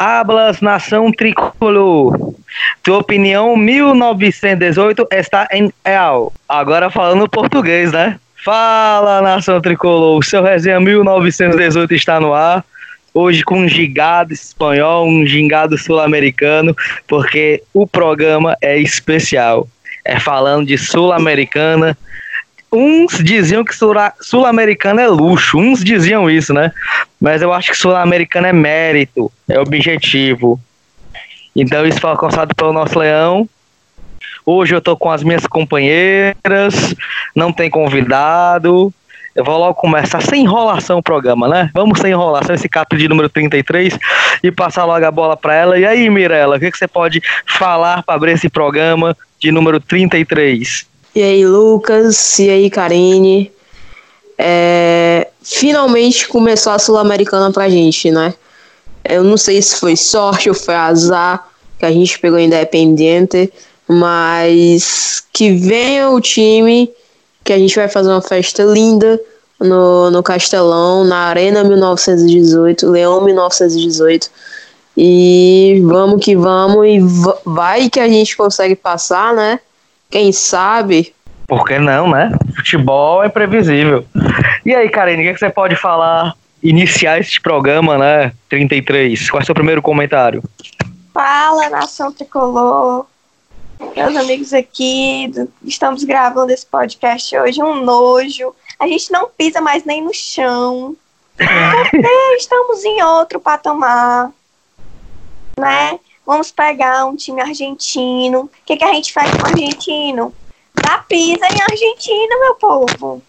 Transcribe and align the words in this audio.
Hablas 0.00 0.62
Nação 0.62 1.12
Tricolor. 1.12 2.32
Tua 2.82 2.96
opinião 2.96 3.54
1918 3.54 5.06
está 5.12 5.46
em 5.52 5.70
real. 5.84 6.32
Agora 6.48 6.90
falando 6.90 7.28
português, 7.28 7.92
né? 7.92 8.18
Fala 8.34 9.20
Nação 9.20 9.60
Tricolor, 9.60 10.24
seu 10.24 10.42
resenha 10.42 10.80
1918 10.80 11.92
está 11.92 12.18
no 12.18 12.32
ar. 12.32 12.64
Hoje 13.12 13.44
com 13.44 13.58
um 13.58 13.68
gingado 13.68 14.32
espanhol, 14.32 15.06
um 15.06 15.26
gingado 15.26 15.76
sul-americano, 15.76 16.74
porque 17.06 17.62
o 17.74 17.86
programa 17.86 18.56
é 18.62 18.78
especial. 18.78 19.68
É 20.02 20.18
falando 20.18 20.66
de 20.66 20.78
sul-americana, 20.78 21.94
uns 22.72 23.18
diziam 23.22 23.64
que 23.64 23.74
sul-americano 24.20 25.00
é 25.00 25.08
luxo, 25.08 25.58
uns 25.58 25.82
diziam 25.82 26.30
isso, 26.30 26.54
né? 26.54 26.72
Mas 27.20 27.42
eu 27.42 27.52
acho 27.52 27.70
que 27.72 27.76
sul-americano 27.76 28.46
é 28.46 28.52
mérito, 28.52 29.30
é 29.48 29.58
objetivo. 29.58 30.60
Então 31.54 31.84
isso 31.86 32.00
foi 32.00 32.10
alcançado 32.10 32.54
pelo 32.54 32.72
nosso 32.72 32.98
leão. 32.98 33.48
Hoje 34.46 34.74
eu 34.74 34.80
tô 34.80 34.96
com 34.96 35.10
as 35.10 35.22
minhas 35.22 35.46
companheiras, 35.46 36.94
não 37.34 37.52
tem 37.52 37.68
convidado. 37.68 38.92
Eu 39.34 39.44
vou 39.44 39.58
logo 39.58 39.74
começar 39.74 40.20
sem 40.20 40.42
enrolação 40.42 40.98
o 40.98 41.02
programa, 41.02 41.46
né? 41.46 41.70
Vamos 41.72 42.00
sem 42.00 42.10
enrolação, 42.10 42.54
esse 42.54 42.68
capítulo 42.68 43.00
de 43.00 43.08
número 43.08 43.28
33 43.28 43.96
e 44.42 44.50
passar 44.50 44.84
logo 44.84 45.04
a 45.04 45.10
bola 45.10 45.36
para 45.36 45.54
ela. 45.54 45.78
E 45.78 45.86
aí, 45.86 46.10
Mirella, 46.10 46.56
o 46.56 46.60
que, 46.60 46.70
que 46.70 46.78
você 46.78 46.88
pode 46.88 47.22
falar 47.46 48.02
para 48.02 48.16
abrir 48.16 48.32
esse 48.32 48.48
programa 48.48 49.16
de 49.38 49.52
número 49.52 49.78
33? 49.78 50.89
E 51.14 51.22
aí, 51.22 51.44
Lucas? 51.44 52.38
E 52.38 52.48
aí, 52.48 52.70
Karine? 52.70 53.50
É, 54.38 55.28
finalmente 55.42 56.28
começou 56.28 56.72
a 56.72 56.78
Sul-Americana 56.78 57.52
pra 57.52 57.68
gente, 57.68 58.10
né? 58.10 58.32
Eu 59.04 59.24
não 59.24 59.36
sei 59.36 59.60
se 59.60 59.76
foi 59.76 59.96
sorte 59.96 60.48
ou 60.48 60.54
foi 60.54 60.74
azar 60.74 61.48
que 61.78 61.84
a 61.84 61.90
gente 61.90 62.18
pegou 62.18 62.38
Independente, 62.38 63.52
mas 63.88 65.24
que 65.32 65.52
venha 65.52 66.10
o 66.10 66.20
time, 66.20 66.90
que 67.42 67.52
a 67.52 67.58
gente 67.58 67.74
vai 67.74 67.88
fazer 67.88 68.10
uma 68.10 68.22
festa 68.22 68.62
linda 68.62 69.20
no, 69.58 70.10
no 70.10 70.22
Castelão, 70.22 71.04
na 71.04 71.24
Arena 71.24 71.64
1918, 71.64 72.88
Leão 72.88 73.24
1918. 73.24 74.30
E 74.96 75.82
vamos 75.84 76.24
que 76.24 76.36
vamos, 76.36 76.86
e 76.86 77.00
vai 77.44 77.88
que 77.88 77.98
a 77.98 78.08
gente 78.08 78.36
consegue 78.36 78.76
passar, 78.76 79.34
né? 79.34 79.58
Quem 80.10 80.32
sabe? 80.32 81.14
Por 81.46 81.64
que 81.64 81.78
não, 81.78 82.10
né? 82.10 82.32
Futebol 82.56 83.22
é 83.22 83.28
previsível. 83.28 84.04
E 84.64 84.74
aí, 84.74 84.88
Karine, 84.88 85.22
o 85.22 85.24
que, 85.24 85.30
é 85.30 85.32
que 85.34 85.38
você 85.38 85.50
pode 85.50 85.76
falar, 85.76 86.34
iniciar 86.62 87.18
este 87.18 87.40
programa, 87.40 87.96
né? 87.96 88.32
33. 88.48 89.30
Qual 89.30 89.40
é 89.40 89.42
o 89.42 89.46
seu 89.46 89.54
primeiro 89.54 89.80
comentário? 89.80 90.42
Fala, 91.14 91.68
nação 91.70 92.12
tricolor. 92.12 93.06
Meus 93.96 94.16
amigos 94.16 94.52
aqui, 94.52 95.32
estamos 95.64 96.04
gravando 96.04 96.52
esse 96.52 96.66
podcast 96.66 97.36
hoje, 97.38 97.62
um 97.62 97.82
nojo. 97.82 98.54
A 98.78 98.86
gente 98.86 99.10
não 99.10 99.28
pisa 99.28 99.60
mais 99.60 99.84
nem 99.84 100.02
no 100.04 100.12
chão. 100.12 100.94
Porque 101.36 102.36
estamos 102.36 102.84
em 102.84 103.02
outro 103.02 103.40
patamar. 103.40 104.30
Né? 105.58 105.98
Vamos 106.24 106.50
pegar 106.50 107.06
um 107.06 107.16
time 107.16 107.40
argentino. 107.40 108.42
O 108.42 108.50
que, 108.64 108.76
que 108.76 108.84
a 108.84 108.92
gente 108.92 109.12
faz 109.12 109.30
com 109.32 109.42
o 109.42 109.46
argentino? 109.46 110.34
Dá 110.74 110.98
pisa 110.98 111.46
em 111.46 111.60
Argentina, 111.60 112.38
meu 112.38 112.54
povo. 112.54 113.22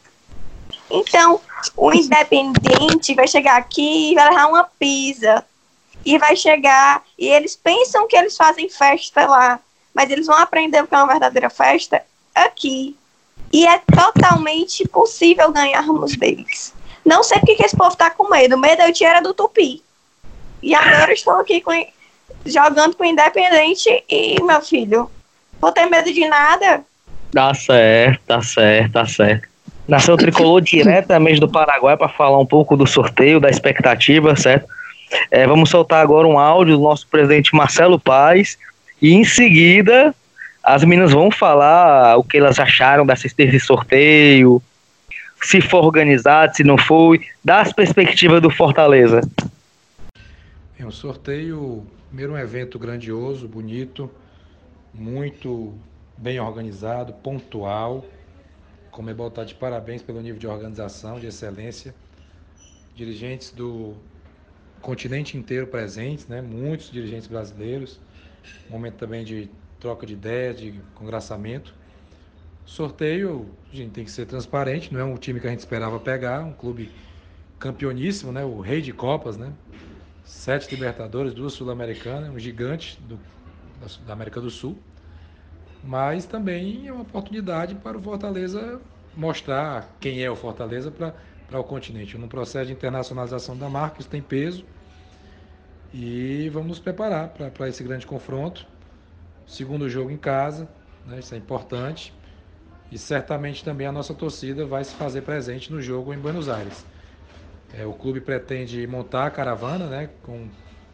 Então, 0.89 1.39
o 1.75 1.91
independente 1.93 3.15
vai 3.15 3.27
chegar 3.27 3.57
aqui 3.57 4.11
e 4.11 4.15
vai 4.15 4.29
levar 4.29 4.47
uma 4.47 4.63
pizza. 4.63 5.45
E 6.03 6.17
vai 6.17 6.35
chegar, 6.35 7.03
e 7.15 7.27
eles 7.27 7.55
pensam 7.55 8.07
que 8.07 8.17
eles 8.17 8.35
fazem 8.35 8.67
festa 8.67 9.27
lá, 9.27 9.59
mas 9.93 10.09
eles 10.09 10.25
vão 10.25 10.35
aprender 10.35 10.83
o 10.83 10.87
que 10.87 10.95
é 10.95 10.97
uma 10.97 11.05
verdadeira 11.05 11.47
festa 11.47 12.03
aqui. 12.33 12.97
E 13.53 13.67
é 13.67 13.77
totalmente 13.77 14.87
possível 14.87 15.51
ganharmos 15.51 16.15
deles. 16.15 16.73
Não 17.05 17.23
sei 17.23 17.37
porque 17.39 17.55
que 17.55 17.65
esse 17.65 17.75
povo 17.75 17.95
tá 17.95 18.09
com 18.09 18.29
medo. 18.29 18.55
O 18.55 18.59
medo 18.59 18.81
eu 18.81 18.93
tinha 18.93 19.09
era 19.09 19.21
do 19.21 19.33
Tupi. 19.33 19.83
E 20.61 20.73
agora 20.73 21.11
estou 21.13 21.33
aqui 21.33 21.61
com 21.61 21.71
jogando 22.45 22.95
com 22.95 23.05
Independente 23.05 24.03
e, 24.09 24.41
meu 24.43 24.61
filho, 24.61 25.09
vou 25.59 25.71
ter 25.71 25.85
medo 25.85 26.11
de 26.11 26.27
nada? 26.27 26.83
Tá 27.31 27.53
certo, 27.53 28.21
tá 28.25 28.41
certo, 28.41 28.91
tá 28.91 29.05
certo. 29.05 29.47
Nação 29.87 30.17
Tricolor 30.17 30.61
diretamente 30.61 31.39
do 31.39 31.49
Paraguai 31.49 31.97
para 31.97 32.09
falar 32.09 32.39
um 32.39 32.45
pouco 32.45 32.75
do 32.75 32.85
sorteio, 32.85 33.39
da 33.39 33.49
expectativa, 33.49 34.35
certo? 34.35 34.67
É, 35.29 35.45
vamos 35.45 35.69
soltar 35.69 36.01
agora 36.01 36.27
um 36.27 36.39
áudio 36.39 36.77
do 36.77 36.83
nosso 36.83 37.07
presidente 37.07 37.53
Marcelo 37.53 37.99
Paz 37.99 38.57
e 39.01 39.13
em 39.13 39.23
seguida 39.23 40.15
as 40.63 40.83
meninas 40.83 41.11
vão 41.11 41.31
falar 41.31 42.17
o 42.17 42.23
que 42.23 42.37
elas 42.37 42.59
acharam 42.59 43.05
dessa, 43.05 43.27
desse 43.35 43.59
sorteio, 43.59 44.61
se 45.41 45.59
for 45.59 45.83
organizado, 45.83 46.55
se 46.55 46.63
não 46.63 46.77
foi, 46.77 47.21
das 47.43 47.73
perspectivas 47.73 48.41
do 48.41 48.49
Fortaleza. 48.49 49.21
É 50.79 50.85
um 50.85 50.91
sorteio 50.91 51.83
Primeiro, 52.11 52.33
um 52.33 52.37
evento 52.37 52.77
grandioso, 52.77 53.47
bonito, 53.47 54.11
muito 54.93 55.73
bem 56.17 56.41
organizado, 56.41 57.13
pontual. 57.13 58.03
Comebol 58.91 59.29
está 59.29 59.45
de 59.45 59.55
parabéns 59.55 60.01
pelo 60.01 60.19
nível 60.19 60.37
de 60.37 60.45
organização, 60.45 61.21
de 61.21 61.27
excelência. 61.27 61.95
Dirigentes 62.93 63.51
do 63.51 63.95
continente 64.81 65.37
inteiro 65.37 65.67
presentes, 65.67 66.27
né? 66.27 66.41
muitos 66.41 66.91
dirigentes 66.91 67.27
brasileiros. 67.27 67.97
Momento 68.69 68.95
também 68.95 69.23
de 69.23 69.49
troca 69.79 70.05
de 70.05 70.11
ideias, 70.11 70.59
de 70.59 70.73
congraçamento. 70.93 71.73
Sorteio, 72.65 73.47
a 73.71 73.75
gente 73.77 73.91
tem 73.91 74.03
que 74.03 74.11
ser 74.11 74.25
transparente, 74.25 74.93
não 74.93 74.99
é 74.99 75.05
um 75.05 75.15
time 75.15 75.39
que 75.39 75.47
a 75.47 75.49
gente 75.49 75.59
esperava 75.59 75.97
pegar, 75.97 76.41
um 76.41 76.51
clube 76.51 76.91
campeoníssimo, 77.57 78.33
né? 78.33 78.43
o 78.43 78.59
rei 78.59 78.81
de 78.81 78.91
Copas, 78.91 79.37
né? 79.37 79.53
Sete 80.23 80.69
Libertadores, 80.71 81.33
duas 81.33 81.53
Sul-Americanas, 81.53 82.29
um 82.29 82.39
gigante 82.39 83.01
do, 83.01 83.19
da 84.05 84.13
América 84.13 84.39
do 84.39 84.49
Sul. 84.49 84.77
Mas 85.83 86.25
também 86.25 86.87
é 86.87 86.93
uma 86.93 87.01
oportunidade 87.01 87.75
para 87.75 87.97
o 87.97 88.01
Fortaleza 88.01 88.81
mostrar 89.15 89.97
quem 89.99 90.23
é 90.23 90.29
o 90.29 90.35
Fortaleza 90.35 90.91
para 90.91 91.59
o 91.59 91.63
continente. 91.63 92.17
Num 92.17 92.27
processo 92.27 92.67
de 92.67 92.73
internacionalização 92.73 93.57
da 93.57 93.69
marca, 93.69 93.99
isso 93.99 94.09
tem 94.09 94.21
peso. 94.21 94.65
E 95.93 96.49
vamos 96.49 96.69
nos 96.69 96.79
preparar 96.79 97.29
para 97.29 97.67
esse 97.67 97.83
grande 97.83 98.05
confronto. 98.05 98.65
Segundo 99.45 99.89
jogo 99.89 100.11
em 100.11 100.17
casa, 100.17 100.69
né, 101.05 101.19
isso 101.19 101.33
é 101.35 101.37
importante. 101.37 102.13
E 102.91 102.97
certamente 102.97 103.63
também 103.63 103.87
a 103.87 103.91
nossa 103.91 104.13
torcida 104.13 104.65
vai 104.65 104.83
se 104.83 104.95
fazer 104.95 105.21
presente 105.23 105.71
no 105.71 105.81
jogo 105.81 106.13
em 106.13 106.19
Buenos 106.19 106.47
Aires. 106.47 106.90
É, 107.77 107.85
o 107.85 107.93
clube 107.93 108.19
pretende 108.19 108.85
montar 108.85 109.27
a 109.27 109.31
caravana, 109.31 109.85
né, 109.85 110.09
com 110.23 110.47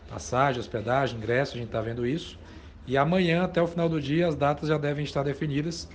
passagem, 0.10 0.60
hospedagem, 0.60 1.18
ingresso, 1.18 1.54
a 1.54 1.58
gente 1.58 1.68
está 1.68 1.82
vendo 1.82 2.06
isso. 2.06 2.38
E 2.86 2.98
amanhã, 2.98 3.44
até 3.44 3.62
o 3.62 3.68
final 3.68 3.90
do 3.90 4.00
dia, 4.00 4.28
as 4.28 4.36
datas 4.36 4.70
já 4.70 4.78
devem 4.78 5.04
estar 5.04 5.24
definidas 5.24 5.88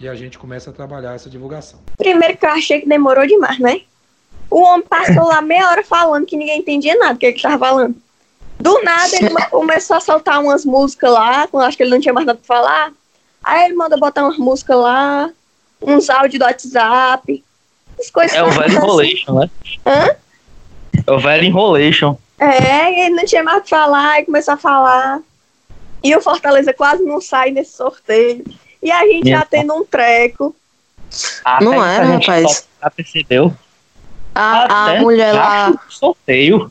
e 0.00 0.08
a 0.08 0.14
gente 0.14 0.38
começa 0.38 0.70
a 0.70 0.72
trabalhar 0.72 1.14
essa 1.14 1.30
divulgação. 1.30 1.78
Primeiro 1.96 2.36
que 2.36 2.44
eu 2.44 2.50
achei 2.50 2.80
que 2.80 2.88
demorou 2.88 3.26
demais, 3.26 3.58
né? 3.60 3.82
O 4.50 4.60
homem 4.60 4.86
passou 4.86 5.24
lá 5.24 5.40
meia 5.40 5.68
hora 5.70 5.84
falando 5.84 6.26
que 6.26 6.36
ninguém 6.36 6.58
entendia 6.58 6.96
nada 6.96 7.14
do 7.14 7.18
que 7.18 7.26
ele 7.26 7.36
estava 7.36 7.58
falando. 7.58 7.96
Do 8.58 8.82
nada 8.82 9.16
ele 9.16 9.30
começou 9.50 9.96
a 9.96 10.00
soltar 10.00 10.40
umas 10.42 10.64
músicas 10.64 11.12
lá, 11.12 11.48
acho 11.52 11.76
que 11.76 11.82
ele 11.82 11.90
não 11.90 12.00
tinha 12.00 12.12
mais 12.12 12.26
nada 12.26 12.38
para 12.38 12.56
falar. 12.56 12.92
Aí 13.42 13.66
ele 13.66 13.74
mandou 13.74 13.98
botar 13.98 14.24
umas 14.24 14.38
músicas 14.38 14.76
lá, 14.76 15.30
uns 15.80 16.08
áudios 16.10 16.38
do 16.38 16.44
WhatsApp, 16.44 17.44
as 17.98 18.10
coisas 18.10 18.36
é 18.36 18.42
o 18.42 18.50
velho 18.50 18.72
enrolation, 18.72 19.40
né? 19.40 19.50
Hã? 19.86 20.16
É 21.06 21.12
o 21.12 21.18
velho 21.18 21.44
enrolation. 21.44 22.16
É, 22.38 23.06
ele 23.06 23.14
não 23.14 23.24
tinha 23.24 23.42
mais 23.42 23.58
o 23.58 23.62
que 23.62 23.70
falar 23.70 24.20
e 24.20 24.24
começou 24.24 24.54
a 24.54 24.56
falar. 24.56 25.20
E 26.02 26.14
o 26.14 26.20
Fortaleza 26.20 26.72
quase 26.72 27.02
não 27.02 27.20
sai 27.20 27.50
nesse 27.50 27.76
sorteio. 27.76 28.44
E 28.82 28.90
a 28.90 29.00
gente 29.06 29.24
Minha 29.24 29.38
já 29.38 29.46
tendo 29.46 29.74
um 29.74 29.84
treco. 29.84 30.54
Até 31.44 31.64
não 31.64 31.84
era, 31.84 32.04
rapaz. 32.04 32.68
Já 32.82 32.90
percebeu? 32.90 33.54
A, 34.34 34.92
a 34.92 35.00
mulher 35.00 35.32
lá. 35.32 35.72
Sorteio. 35.88 36.70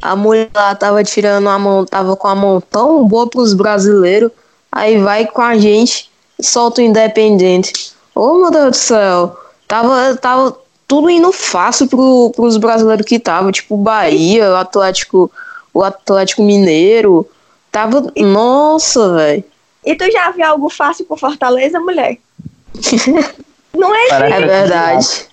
A 0.00 0.14
mulher 0.14 0.48
lá 0.54 0.74
tava 0.74 1.02
tirando 1.02 1.48
a 1.48 1.58
mão, 1.58 1.84
tava 1.84 2.16
com 2.16 2.28
a 2.28 2.34
mão 2.34 2.60
tão 2.60 3.06
boa 3.06 3.28
pros 3.28 3.52
brasileiros. 3.52 4.30
Aí 4.70 4.98
vai 4.98 5.26
com 5.26 5.42
a 5.42 5.56
gente, 5.56 6.10
solta 6.40 6.80
o 6.80 6.84
independente. 6.84 7.92
Ô 8.14 8.20
oh, 8.20 8.34
meu 8.34 8.50
Deus 8.50 8.70
do 8.70 8.76
céu. 8.76 9.43
Tava, 9.74 10.16
tava 10.18 10.56
tudo 10.86 11.10
indo 11.10 11.32
fácil 11.32 11.88
pro, 11.88 12.30
pros 12.36 12.56
brasileiros 12.56 13.04
que 13.04 13.18
tava, 13.18 13.50
tipo 13.50 13.76
Bahia, 13.76 14.52
o 14.52 14.54
Atlético, 14.54 15.32
o 15.72 15.82
Atlético 15.82 16.44
Mineiro. 16.44 17.28
Tava. 17.72 18.06
E, 18.14 18.24
nossa, 18.24 19.16
velho. 19.16 19.42
E 19.84 19.96
tu 19.96 20.08
já 20.12 20.30
viu 20.30 20.46
algo 20.46 20.70
fácil 20.70 21.04
pro 21.06 21.16
Fortaleza, 21.16 21.80
mulher? 21.80 22.18
Não 23.74 23.92
é 23.92 24.06
É 24.10 24.46
verdade. 24.46 25.04
Se 25.04 25.28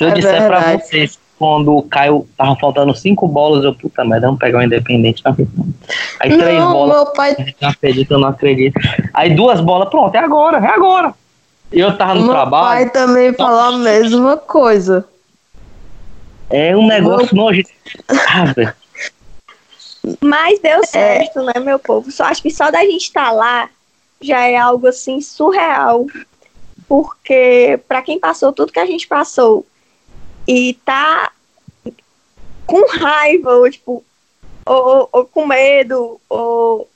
eu 0.00 0.08
é 0.08 0.14
disser 0.14 0.32
verdade. 0.32 0.48
pra 0.48 0.84
vocês 0.84 1.16
quando 1.38 1.82
caiu, 1.82 2.26
tava 2.36 2.56
faltando 2.56 2.92
cinco 2.96 3.28
bolas, 3.28 3.64
eu, 3.64 3.76
puta 3.76 4.04
merda, 4.04 4.26
vamos 4.26 4.40
pegar 4.40 4.58
o 4.58 4.62
Independente 4.62 5.22
na 5.24 5.36
Aí 6.18 6.30
Não, 6.30 6.38
três 6.38 6.64
bolas, 6.64 6.96
meu 6.96 7.06
pai, 7.12 7.36
não 7.60 7.68
acredito, 7.68 8.10
eu 8.10 8.18
não 8.18 8.28
acredito. 8.28 8.80
Aí 9.12 9.34
duas 9.36 9.60
bolas, 9.60 9.88
pronto, 9.88 10.14
é 10.16 10.18
agora, 10.18 10.58
é 10.58 10.68
agora. 10.68 11.14
Eu 11.74 11.96
tava 11.96 12.14
no 12.14 12.22
meu 12.22 12.30
trabalho, 12.30 12.90
pai 12.90 12.90
também 12.90 13.32
falou 13.34 13.60
a 13.60 13.78
mesma 13.78 14.36
coisa. 14.36 15.06
é 16.50 16.76
um 16.76 16.86
negócio 16.86 17.34
nojento. 17.34 17.70
Ah, 18.28 18.44
velho. 18.46 18.74
Mas 20.20 20.60
deu 20.60 20.84
certo, 20.84 21.42
né, 21.42 21.54
meu 21.60 21.78
povo? 21.78 22.10
Só 22.10 22.24
acho 22.24 22.42
que 22.42 22.50
só 22.50 22.70
da 22.70 22.84
gente 22.84 23.04
estar 23.04 23.32
lá 23.32 23.68
já 24.20 24.40
é 24.40 24.56
algo 24.56 24.86
assim 24.86 25.20
surreal. 25.20 26.06
Porque 26.86 27.80
para 27.88 28.02
quem 28.02 28.18
passou 28.18 28.52
tudo 28.52 28.72
que 28.72 28.78
a 28.78 28.86
gente 28.86 29.08
passou 29.08 29.66
e 30.46 30.74
tá 30.84 31.32
com 32.66 32.86
raiva, 32.98 33.54
ou 33.54 33.70
tipo, 33.70 34.04
ou, 34.66 35.08
ou 35.10 35.24
com 35.24 35.46
medo, 35.46 36.20
ou 36.28 36.88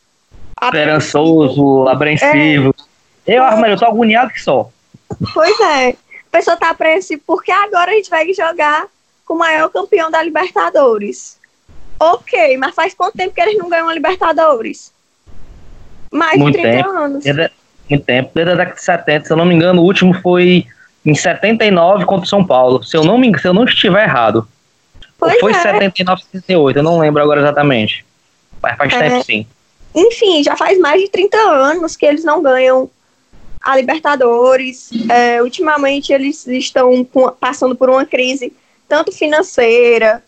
Esperançoso, 0.63 1.89
apreensivo. 1.89 2.75
Eu, 3.29 3.45
Armando, 3.45 3.69
eu 3.73 3.79
tô 3.79 3.85
agoniado 3.85 4.31
que 4.33 4.41
só. 4.43 4.71
Pois 5.35 5.61
é. 5.61 5.91
A 5.91 6.31
pessoa 6.31 6.57
tá 6.57 6.71
apreensiva 6.71 7.21
porque 7.27 7.51
agora 7.53 7.91
a 7.91 7.95
gente 7.95 8.11
vai 8.11 8.33
jogar 8.33 8.87
com 9.25 9.35
o 9.35 9.39
maior 9.39 9.69
campeão 9.69 10.11
da 10.11 10.23
Libertadores. 10.23 11.39
Ok, 12.01 12.57
mas 12.57 12.75
faz 12.75 12.95
quanto 12.95 13.17
tempo 13.17 13.35
que 13.35 13.41
eles 13.41 13.59
não 13.59 13.69
ganham 13.69 13.89
a 13.89 13.95
Libertadores? 13.95 14.93
Mais 16.11 16.39
Muito 16.39 16.57
de 16.57 16.63
30 16.63 16.77
tempo. 16.77 16.91
anos. 16.97 17.25
Desde, 17.25 17.51
muito 17.91 18.05
tempo, 18.05 18.31
desde 18.35 18.53
a 18.53 18.57
década 18.57 18.77
de 18.77 18.83
70, 18.85 19.25
se 19.27 19.33
eu 19.33 19.37
não 19.37 19.45
me 19.45 19.55
engano, 19.55 19.83
o 19.83 19.85
último 19.85 20.15
foi 20.15 20.67
em 21.05 21.15
79 21.15 22.05
contra 22.07 22.25
o 22.25 22.29
São 22.29 22.45
Paulo. 22.45 22.83
Se 22.83 22.97
eu 22.97 23.05
não, 23.05 23.19
me, 23.19 23.39
se 23.39 23.47
eu 23.47 23.53
não 23.53 23.65
estiver 23.65 24.05
errado. 24.05 24.47
Ou 25.21 25.29
Pois 25.29 25.41
foi 25.41 25.53
é. 25.53 25.61
79, 25.61 26.23
78, 26.23 26.77
eu 26.79 26.83
não 26.83 26.99
lembro 26.99 27.23
agora 27.23 27.41
exatamente. 27.41 28.07
Mas 28.63 28.77
faz 28.77 28.93
É. 28.95 29.09
tempo 29.11 29.25
sim. 29.25 29.47
Enfim, 29.95 30.43
já 30.43 30.57
faz 30.57 30.79
mais 30.79 31.01
de 31.03 31.09
30 31.09 31.37
anos 31.37 31.97
que 31.97 32.07
eles 32.07 32.25
não 32.25 32.41
ganham 32.43 32.89
a 33.61 33.77
Libertadores. 33.77 34.91
É, 35.09 35.43
ultimamente 35.43 36.13
eles 36.13 36.47
estão 36.47 37.07
passando 37.41 37.75
por 37.75 37.91
uma 37.91 38.05
crise 38.05 38.53
tanto 38.89 39.13
financeira 39.13 40.23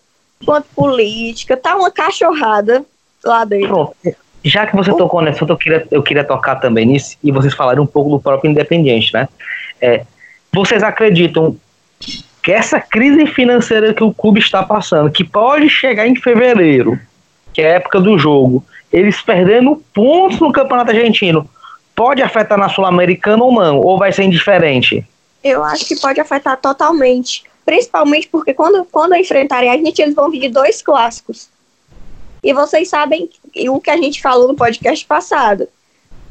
quanto 0.45 0.67
política. 0.75 1.57
Tá 1.57 1.77
uma 1.77 1.91
cachorrada 1.91 2.85
lá 3.25 3.45
dentro. 3.45 3.69
Pronto. 3.69 3.97
Já 4.43 4.67
que 4.67 4.75
você 4.75 4.91
tocou 4.95 5.21
nesse 5.21 5.37
assunto, 5.37 5.53
eu 5.53 5.57
queria, 5.57 5.87
eu 5.91 6.03
queria 6.03 6.25
tocar 6.25 6.57
também 6.57 6.87
nisso 6.87 7.17
e 7.23 7.31
vocês 7.31 7.53
falarem 7.55 7.83
um 7.83 7.87
pouco 7.87 8.11
do 8.11 8.21
próprio 8.21 8.51
Independiente, 8.51 9.13
né? 9.13 9.29
É, 9.81 10.05
vocês 10.53 10.83
acreditam 10.83 11.57
que 12.43 12.51
essa 12.51 12.81
crise 12.81 13.27
financeira 13.27 13.93
que 13.93 14.03
o 14.03 14.15
clube 14.15 14.41
está 14.41 14.63
passando, 14.63 15.11
que 15.11 15.25
pode 15.25 15.69
chegar 15.69 16.07
em 16.07 16.17
fevereiro, 16.17 16.99
que 17.53 17.61
é 17.61 17.73
a 17.73 17.75
época 17.77 18.01
do 18.01 18.19
jogo, 18.19 18.65
eles 18.91 19.21
perdendo 19.21 19.83
pontos 19.93 20.41
no 20.41 20.53
Campeonato 20.53 20.91
Argentino, 20.91 21.49
pode 22.01 22.23
afetar 22.23 22.57
na 22.57 22.71
Sul-Americana 22.71 23.45
ou 23.45 23.53
não? 23.53 23.79
Ou 23.79 23.99
vai 23.99 24.11
ser 24.11 24.23
indiferente? 24.23 25.07
Eu 25.45 25.63
acho 25.63 25.85
que 25.85 26.01
pode 26.01 26.19
afetar 26.19 26.57
totalmente. 26.57 27.45
Principalmente 27.63 28.27
porque 28.27 28.55
quando, 28.55 28.87
quando 28.87 29.15
enfrentarem 29.15 29.69
a 29.69 29.77
gente, 29.77 30.01
eles 30.01 30.15
vão 30.15 30.31
vir 30.31 30.41
de 30.41 30.49
dois 30.49 30.81
clássicos. 30.81 31.51
E 32.43 32.55
vocês 32.55 32.89
sabem 32.89 33.29
o 33.69 33.79
que 33.79 33.91
a 33.91 33.99
gente 33.99 34.23
falou 34.23 34.49
no 34.49 34.57
podcast 34.57 35.05
passado. 35.05 35.69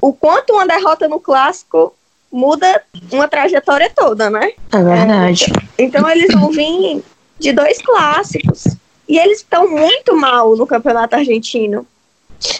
O 0.01 0.11
quanto 0.11 0.53
uma 0.53 0.65
derrota 0.65 1.07
no 1.07 1.19
clássico 1.19 1.93
muda 2.31 2.81
uma 3.11 3.27
trajetória 3.27 3.91
toda, 3.95 4.27
né? 4.27 4.53
É 4.73 4.81
verdade. 4.81 5.53
Então 5.77 6.09
eles 6.09 6.33
vão 6.33 6.49
vir 6.49 7.03
de 7.37 7.53
dois 7.53 7.79
clássicos. 7.79 8.63
E 9.07 9.19
eles 9.19 9.37
estão 9.37 9.69
muito 9.69 10.15
mal 10.15 10.55
no 10.55 10.65
campeonato 10.65 11.15
argentino. 11.15 11.85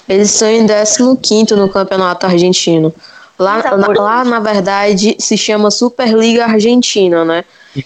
Eles 0.07 0.31
estão 0.31 0.49
em 0.49 1.15
15 1.15 1.55
no 1.55 1.69
campeonato 1.69 2.25
argentino. 2.25 2.93
Lá, 3.37 3.63
na, 3.63 3.87
lá, 4.01 4.25
na 4.25 4.39
verdade, 4.39 5.15
se 5.17 5.37
chama 5.37 5.71
Superliga 5.71 6.45
Argentina, 6.45 7.23
né? 7.23 7.45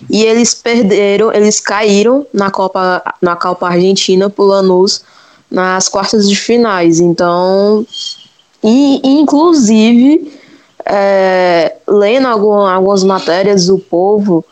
E 0.10 0.24
eles 0.24 0.56
perderam, 0.56 1.32
eles 1.32 1.60
caíram 1.60 2.26
na 2.34 2.50
Copa, 2.50 3.04
na 3.22 3.36
Copa 3.36 3.68
Argentina 3.68 4.30
por 4.30 4.46
Lanús 4.46 5.04
nas 5.52 5.88
quartas 5.88 6.28
de 6.28 6.36
finais. 6.36 7.00
Então, 7.00 7.86
e, 8.64 9.02
inclusive, 9.04 10.34
é, 10.86 11.76
lendo 11.88 12.28
algum, 12.28 12.54
algumas 12.54 13.04
matérias 13.04 13.68
do 13.68 13.78
povo, 13.78 14.44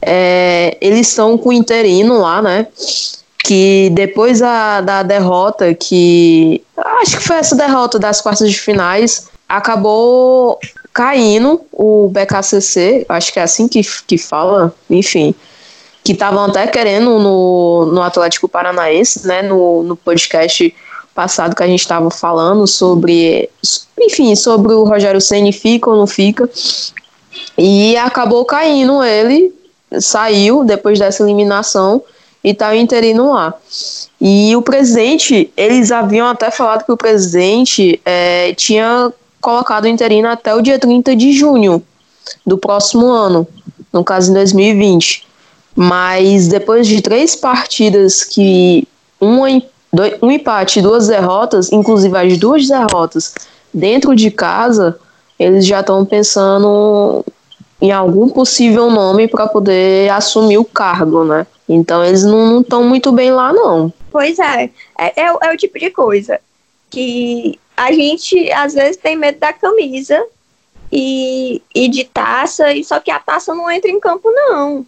é, 0.00 0.76
eles 0.80 1.08
estão 1.08 1.36
com 1.36 1.48
o 1.48 1.52
interino 1.52 2.20
lá, 2.20 2.40
né? 2.40 2.68
Que 3.44 3.90
depois 3.90 4.40
da, 4.40 4.80
da 4.80 5.02
derrota, 5.02 5.74
que 5.74 6.64
acho 6.76 7.18
que 7.18 7.22
foi 7.22 7.36
essa 7.36 7.54
derrota 7.54 7.98
das 7.98 8.20
quartas 8.20 8.50
de 8.50 8.58
finais, 8.58 9.28
acabou 9.48 10.58
caindo 10.94 11.60
o 11.72 12.08
BKCC, 12.08 13.04
acho 13.08 13.32
que 13.32 13.38
é 13.38 13.42
assim 13.42 13.68
que, 13.68 13.82
que 14.06 14.16
fala, 14.16 14.72
enfim, 14.88 15.34
que 16.04 16.12
estavam 16.12 16.44
até 16.44 16.66
querendo 16.68 17.18
no, 17.18 17.86
no 17.86 18.00
Atlético 18.00 18.48
Paranaense, 18.48 19.26
né, 19.26 19.42
no, 19.42 19.82
no 19.82 19.96
podcast 19.96 20.74
passado 21.14 21.54
que 21.54 21.62
a 21.62 21.66
gente 21.66 21.80
estava 21.80 22.10
falando 22.10 22.66
sobre, 22.66 23.50
enfim, 24.00 24.34
sobre 24.36 24.72
o 24.72 24.84
Rogério 24.84 25.20
Ceni 25.20 25.52
fica 25.52 25.90
ou 25.90 25.96
não 25.96 26.06
fica, 26.06 26.48
e 27.58 27.96
acabou 27.96 28.44
caindo 28.44 29.02
ele, 29.02 29.52
saiu 30.00 30.64
depois 30.64 30.98
dessa 30.98 31.22
eliminação 31.22 32.02
e 32.44 32.52
tá 32.52 32.70
o 32.70 32.74
interino 32.74 33.32
lá. 33.32 33.54
E 34.20 34.54
o 34.54 34.60
presidente, 34.60 35.50
eles 35.56 35.90
haviam 35.90 36.28
até 36.28 36.50
falado 36.50 36.84
que 36.84 36.92
o 36.92 36.96
presidente 36.96 37.98
é, 38.04 38.52
tinha 38.54 39.10
colocado 39.40 39.84
o 39.84 39.88
interino 39.88 40.28
até 40.28 40.54
o 40.54 40.60
dia 40.60 40.78
30 40.78 41.16
de 41.16 41.32
junho 41.32 41.82
do 42.46 42.58
próximo 42.58 43.06
ano, 43.06 43.48
no 43.90 44.04
caso 44.04 44.30
em 44.30 44.34
2020. 44.34 45.26
Mas 45.74 46.46
depois 46.46 46.86
de 46.86 47.00
três 47.00 47.34
partidas 47.34 48.22
que 48.22 48.86
dois, 49.92 50.14
um 50.22 50.30
empate 50.30 50.78
e 50.78 50.82
duas 50.82 51.08
derrotas, 51.08 51.72
inclusive 51.72 52.16
as 52.16 52.38
duas 52.38 52.68
derrotas 52.68 53.34
dentro 53.72 54.14
de 54.14 54.30
casa, 54.30 54.98
eles 55.38 55.66
já 55.66 55.80
estão 55.80 56.04
pensando 56.04 57.24
em 57.84 57.92
algum 57.92 58.30
possível 58.30 58.90
nome 58.90 59.28
para 59.28 59.46
poder 59.46 60.10
assumir 60.10 60.56
o 60.56 60.64
cargo, 60.64 61.22
né? 61.22 61.46
Então 61.68 62.02
eles 62.02 62.24
não 62.24 62.62
estão 62.62 62.82
muito 62.82 63.12
bem 63.12 63.30
lá, 63.30 63.52
não. 63.52 63.92
Pois 64.10 64.38
é. 64.38 64.70
É, 64.98 65.20
é, 65.20 65.26
é 65.26 65.52
o 65.52 65.56
tipo 65.56 65.78
de 65.78 65.90
coisa 65.90 66.40
que 66.88 67.60
a 67.76 67.92
gente 67.92 68.50
às 68.52 68.72
vezes 68.72 68.96
tem 68.96 69.16
medo 69.16 69.38
da 69.38 69.52
camisa 69.52 70.18
e, 70.90 71.60
e 71.74 71.86
de 71.88 72.04
taça, 72.04 72.72
e 72.72 72.82
só 72.82 72.98
que 73.00 73.10
a 73.10 73.18
taça 73.18 73.54
não 73.54 73.70
entra 73.70 73.90
em 73.90 74.00
campo, 74.00 74.30
não. 74.30 74.86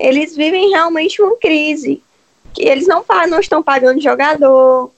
Eles 0.00 0.34
vivem 0.34 0.70
realmente 0.70 1.20
uma 1.20 1.36
crise. 1.36 2.02
Que 2.54 2.62
eles 2.62 2.86
não, 2.86 3.04
não 3.28 3.40
estão 3.40 3.62
pagando 3.62 4.00
jogador, 4.00 4.90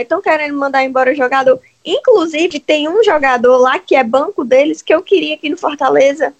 estão 0.00 0.20
é, 0.20 0.22
querendo 0.22 0.56
mandar 0.56 0.82
embora 0.82 1.14
jogador. 1.14 1.60
Inclusive, 1.84 2.60
tem 2.60 2.88
um 2.88 3.04
jogador 3.04 3.58
lá 3.58 3.78
que 3.78 3.94
é 3.94 4.02
banco 4.02 4.42
deles 4.42 4.80
que 4.80 4.94
eu 4.94 5.02
queria 5.02 5.34
aqui 5.34 5.50
no 5.50 5.58
Fortaleza 5.58 6.32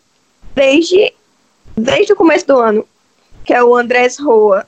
desde, 0.57 1.13
desde 1.77 2.15
o 2.15 2.17
começo 2.17 2.47
do 2.47 2.59
ano, 2.59 2.89
que 3.45 3.53
é 3.53 3.63
o 3.63 3.77
Andrés 3.77 4.19
Roa. 4.19 4.67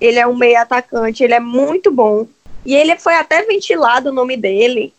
Ele 0.00 0.18
é 0.18 0.26
um 0.26 0.36
meio 0.36 0.58
atacante, 0.58 1.24
ele 1.24 1.34
é 1.34 1.40
muito 1.40 1.90
bom. 1.90 2.26
E 2.64 2.74
ele 2.74 2.96
foi 2.96 3.14
até 3.14 3.42
ventilado 3.42 4.10
o 4.10 4.12
nome 4.12 4.36
dele 4.36 4.94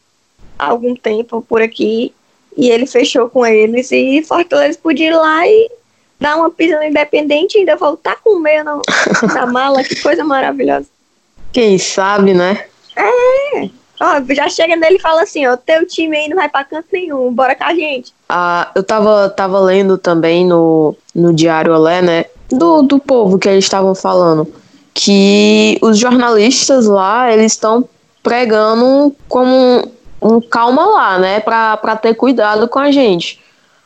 há 0.59 0.65
algum 0.67 0.95
tempo 0.95 1.41
por 1.41 1.61
aqui. 1.61 2.13
E 2.55 2.69
ele 2.69 2.85
fechou 2.85 3.29
com 3.29 3.45
eles. 3.45 3.91
E 3.91 4.21
Fortaleza 4.23 4.77
podia 4.81 5.07
ir 5.07 5.15
lá 5.15 5.47
e 5.47 5.71
dar 6.19 6.35
uma 6.35 6.49
pisa 6.49 6.77
no 6.77 6.83
Independente 6.83 7.55
e 7.55 7.59
ainda 7.59 7.75
voltar 7.75 8.17
com 8.23 8.37
o 8.37 8.39
meio 8.39 8.63
na, 8.63 8.81
na 9.33 9.45
mala. 9.45 9.83
Que 9.83 10.01
coisa 10.01 10.23
maravilhosa. 10.23 10.87
Quem 11.53 11.77
sabe, 11.77 12.33
né? 12.33 12.65
É. 12.95 13.69
Ó, 13.99 14.21
já 14.33 14.47
chega 14.49 14.75
nele 14.75 14.97
e 14.97 15.01
fala 15.01 15.23
assim, 15.23 15.47
ó, 15.47 15.57
teu 15.57 15.85
time 15.87 16.15
aí 16.15 16.29
não 16.29 16.35
vai 16.35 16.47
pra 16.47 16.63
canto 16.63 16.87
nenhum, 16.93 17.33
bora 17.33 17.55
com 17.55 17.63
a 17.63 17.73
gente. 17.73 18.13
Ah, 18.29 18.71
eu 18.75 18.83
tava, 18.83 19.29
tava 19.29 19.59
lendo 19.59 19.97
também 19.97 20.45
no, 20.45 20.95
no 21.15 21.33
Diário 21.33 21.73
Olé, 21.73 22.01
né, 22.01 22.25
do, 22.49 22.83
do 22.83 22.99
povo 22.99 23.39
que 23.39 23.49
eles 23.49 23.65
estavam 23.65 23.95
falando, 23.95 24.47
que 24.93 25.79
os 25.81 25.97
jornalistas 25.97 26.85
lá, 26.85 27.31
eles 27.31 27.53
estão 27.53 27.87
pregando 28.21 29.15
como 29.27 29.91
um 30.21 30.41
calma 30.41 30.85
lá, 30.85 31.17
né, 31.17 31.39
pra, 31.39 31.77
pra 31.77 31.95
ter 31.95 32.13
cuidado 32.13 32.67
com 32.67 32.79
a 32.79 32.91
gente. 32.91 33.39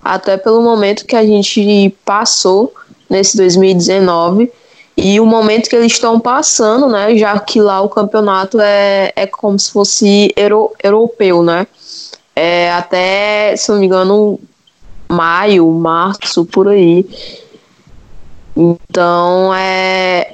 Até 0.03 0.35
pelo 0.35 0.61
momento 0.61 1.05
que 1.05 1.15
a 1.15 1.25
gente 1.25 1.95
passou 2.03 2.73
nesse 3.09 3.37
2019 3.37 4.51
e 4.95 5.19
o 5.19 5.25
momento 5.25 5.69
que 5.69 5.75
eles 5.75 5.93
estão 5.93 6.19
passando, 6.19 6.87
né, 6.89 7.15
já 7.15 7.39
que 7.39 7.61
lá 7.61 7.81
o 7.81 7.89
campeonato 7.89 8.59
é, 8.59 9.11
é 9.15 9.25
como 9.25 9.57
se 9.57 9.71
fosse 9.71 10.33
euro, 10.35 10.71
europeu, 10.83 11.41
né, 11.43 11.65
é 12.35 12.71
até, 12.71 13.55
se 13.55 13.71
não 13.71 13.79
me 13.79 13.85
engano, 13.85 14.39
maio, 15.09 15.69
março, 15.71 16.45
por 16.45 16.69
aí. 16.69 17.05
Então, 18.55 19.53
é, 19.53 20.33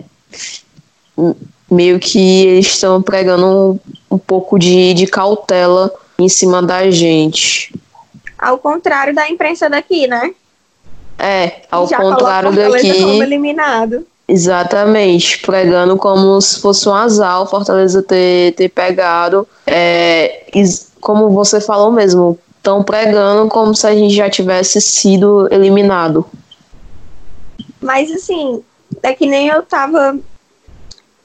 meio 1.70 2.00
que 2.00 2.46
eles 2.46 2.68
estão 2.68 3.02
pregando 3.02 3.46
um, 3.46 4.16
um 4.16 4.18
pouco 4.18 4.58
de, 4.58 4.94
de 4.94 5.08
cautela 5.08 5.92
em 6.18 6.30
cima 6.30 6.62
da 6.62 6.90
gente. 6.90 7.74
Ao 8.38 8.58
contrário 8.58 9.14
da 9.14 9.30
imprensa 9.30 9.70
daqui, 9.70 10.08
né? 10.08 10.34
É, 11.18 11.64
ao 11.72 11.88
Já 11.88 11.98
contrário 11.98 12.52
daqui. 12.52 13.02
como 13.02 13.24
eliminado. 13.24 14.06
Exatamente, 14.28 15.40
pregando 15.40 15.96
como 15.96 16.40
se 16.42 16.60
fosse 16.60 16.90
um 16.90 16.94
azar 16.94 17.42
o 17.42 17.46
Fortaleza 17.46 18.04
ter, 18.04 18.54
ter 18.56 18.68
pegado. 18.68 19.48
É, 19.66 20.46
como 21.00 21.30
você 21.30 21.62
falou 21.62 21.92
mesmo, 21.92 22.38
estão 22.58 22.84
pregando 22.84 23.48
como 23.48 23.74
se 23.74 23.88
a 23.88 23.96
gente 23.96 24.14
já 24.14 24.30
tivesse 24.30 24.82
sido 24.82 25.48
eliminado. 25.50 26.26
Mas 27.80 28.12
assim, 28.12 28.62
é 29.02 29.14
que 29.14 29.26
nem 29.26 29.48
eu 29.48 29.64
tava 29.64 30.20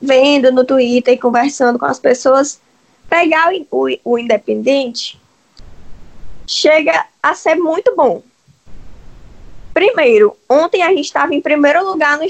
vendo 0.01 0.53
no 0.53 0.65
Twitter 0.65 1.15
e 1.15 1.19
conversando 1.19 1.81
com 1.81 1.85
as 1.85 1.99
pessoas, 1.99 2.61
pegar 3.09 3.53
o, 3.53 3.89
o, 3.89 3.99
o 4.05 4.19
Independente 4.19 5.21
chega 6.47 7.07
a 7.23 7.35
ser 7.35 7.57
muito 7.57 7.95
bom. 7.97 8.23
Primeiro, 9.73 10.37
ontem 10.49 10.83
a 10.83 10.89
gente 10.89 11.07
estava 11.07 11.35
em 11.35 11.41
primeiro 11.41 11.85
lugar 11.85 12.19
no, 12.19 12.27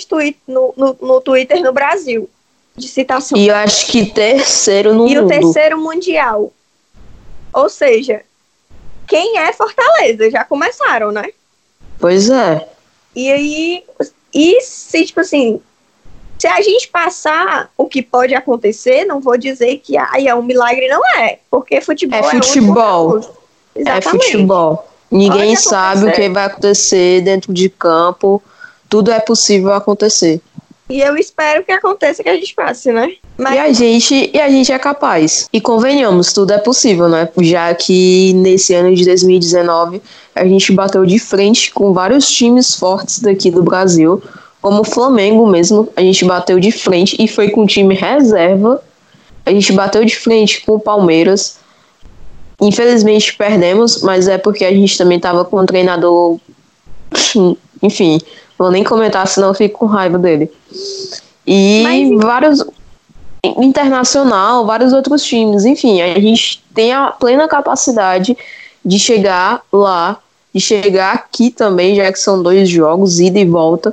no, 0.47 0.75
no, 0.77 0.97
no 1.01 1.21
Twitter 1.21 1.61
no 1.61 1.73
Brasil, 1.73 2.29
de 2.77 2.89
citação. 2.89 3.37
E 3.37 3.49
eu 3.49 3.55
acho 3.55 3.87
que 3.89 4.07
terceiro 4.07 4.95
no 4.95 5.09
E 5.09 5.19
o 5.19 5.23
mundo. 5.23 5.31
terceiro 5.31 5.79
mundial. 5.79 6.53
Ou 7.53 7.69
seja, 7.69 8.23
quem 9.07 9.39
é 9.39 9.53
Fortaleza? 9.53 10.31
Já 10.31 10.45
começaram, 10.45 11.11
né? 11.11 11.25
Pois 11.99 12.31
é. 12.31 12.69
E 13.15 13.31
aí, 13.31 13.85
e 14.33 14.61
se, 14.63 15.05
tipo 15.05 15.21
assim, 15.21 15.61
se 16.39 16.47
a 16.47 16.61
gente 16.63 16.89
passar 16.89 17.71
o 17.77 17.87
que 17.87 18.03
pode 18.03 18.35
acontecer, 18.35 19.05
não 19.05 19.21
vou 19.21 19.37
dizer 19.37 19.79
que 19.79 19.97
ai, 19.97 20.27
é 20.29 20.35
um 20.35 20.43
milagre, 20.43 20.89
não 20.89 21.01
é. 21.19 21.39
Porque 21.51 21.81
futebol 21.81 22.19
É 22.19 22.23
é, 22.23 22.31
futebol. 22.31 23.21
É 23.75 24.01
futebol. 24.01 24.92
Ninguém 25.13 25.55
Pode 25.55 25.61
sabe 25.61 26.07
o 26.07 26.13
que 26.13 26.29
vai 26.31 26.47
acontecer 26.47 27.21
dentro 27.21 27.53
de 27.53 27.69
campo. 27.69 28.43
Tudo 28.89 29.11
é 29.11 29.21
possível 29.21 29.73
acontecer. 29.73 30.41
E 30.89 31.01
eu 31.01 31.17
espero 31.17 31.65
que 31.65 31.73
aconteça 31.73 32.23
que 32.23 32.29
a 32.29 32.35
gente 32.35 32.55
passe, 32.55 32.91
né? 32.93 33.15
Mas 33.39 33.55
E 33.55 33.59
a 33.59 33.73
gente, 33.73 34.31
e 34.33 34.41
a 34.41 34.49
gente 34.49 34.73
é 34.73 34.79
capaz. 34.79 35.49
E 35.53 35.61
convenhamos, 35.61 36.33
tudo 36.33 36.53
é 36.53 36.59
possível, 36.59 37.09
né? 37.09 37.29
Já 37.41 37.75
que 37.75 38.33
nesse 38.35 38.75
ano 38.75 38.95
de 38.95 39.05
2019 39.05 40.03
a 40.35 40.45
gente 40.45 40.73
bateu 40.73 41.05
de 41.07 41.19
frente 41.19 41.71
com 41.73 41.93
vários 41.93 42.29
times 42.31 42.75
fortes 42.75 43.21
daqui 43.21 43.51
do 43.51 43.63
Brasil, 43.63 44.23
como 44.61 44.83
o 44.83 44.85
Flamengo 44.85 45.47
mesmo, 45.47 45.89
a 45.97 46.01
gente 46.01 46.25
bateu 46.25 46.61
de 46.61 46.71
frente 46.71 47.17
e 47.19 47.27
foi 47.27 47.51
com 47.51 47.67
time 47.67 47.95
reserva. 47.95 48.83
A 49.45 49.51
gente 49.51 49.73
bateu 49.73 50.05
de 50.05 50.17
frente 50.17 50.63
com 50.65 50.75
o 50.75 50.81
Palmeiras. 50.81 51.59
Infelizmente 52.63 53.35
perdemos, 53.37 54.03
mas 54.03 54.29
é 54.29 54.39
porque 54.39 54.65
a 54.65 54.71
gente 54.71 54.97
também 54.97 55.19
tava 55.19 55.45
com 55.45 55.61
um 55.61 55.67
treinador. 55.67 56.39
Enfim, 57.83 58.21
vou 58.57 58.71
nem 58.71 58.85
comentar, 58.85 59.27
senão 59.27 59.49
eu 59.49 59.55
fico 59.55 59.81
com 59.81 59.87
raiva 59.87 60.17
dele. 60.17 60.49
E 61.45 61.83
Mas- 61.83 62.23
vários. 62.23 62.65
Internacional, 63.45 64.65
vários 64.65 64.93
outros 64.93 65.25
times, 65.25 65.65
enfim, 65.65 66.01
a 66.01 66.21
gente 66.21 66.63
tem 66.73 66.93
a 66.93 67.09
plena 67.09 67.49
capacidade 67.49 68.39
de 68.85 68.99
chegar 69.01 69.63
lá, 69.73 70.21
de 70.55 70.61
chegar 70.61 71.15
aqui 71.15 71.51
também, 71.51 71.97
já 71.97 72.13
que 72.13 72.21
são 72.21 72.41
dois 72.41 72.69
jogos, 72.69 73.19
ida 73.19 73.41
e 73.41 73.45
volta. 73.45 73.93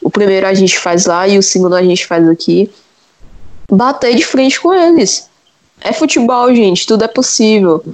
O 0.00 0.08
primeiro 0.08 0.46
a 0.46 0.54
gente 0.54 0.78
faz 0.78 1.04
lá 1.04 1.26
e 1.26 1.36
o 1.36 1.42
segundo 1.42 1.74
a 1.74 1.82
gente 1.82 2.06
faz 2.06 2.28
aqui. 2.28 2.70
Bater 3.68 4.14
de 4.14 4.24
frente 4.24 4.60
com 4.60 4.72
eles. 4.72 5.28
É 5.80 5.92
futebol, 5.92 6.54
gente, 6.54 6.86
tudo 6.86 7.04
é 7.04 7.08
possível. 7.08 7.84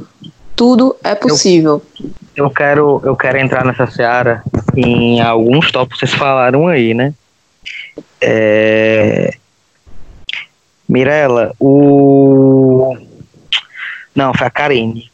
Tudo 0.54 0.96
é 1.02 1.14
possível. 1.14 1.82
Eu 2.36 2.50
quero, 2.50 3.00
eu 3.04 3.16
quero 3.16 3.38
entrar 3.38 3.64
nessa 3.64 3.86
seara 3.86 4.42
em 4.76 5.20
alguns 5.20 5.70
tópicos 5.70 6.00
que 6.00 6.06
vocês 6.06 6.18
falaram 6.18 6.68
aí, 6.68 6.94
né? 6.94 7.14
É... 8.20 9.34
Mirella, 10.88 11.54
o. 11.58 12.96
Não, 14.14 14.34
foi 14.34 14.46
a 14.46 14.50
Karine. 14.50 15.10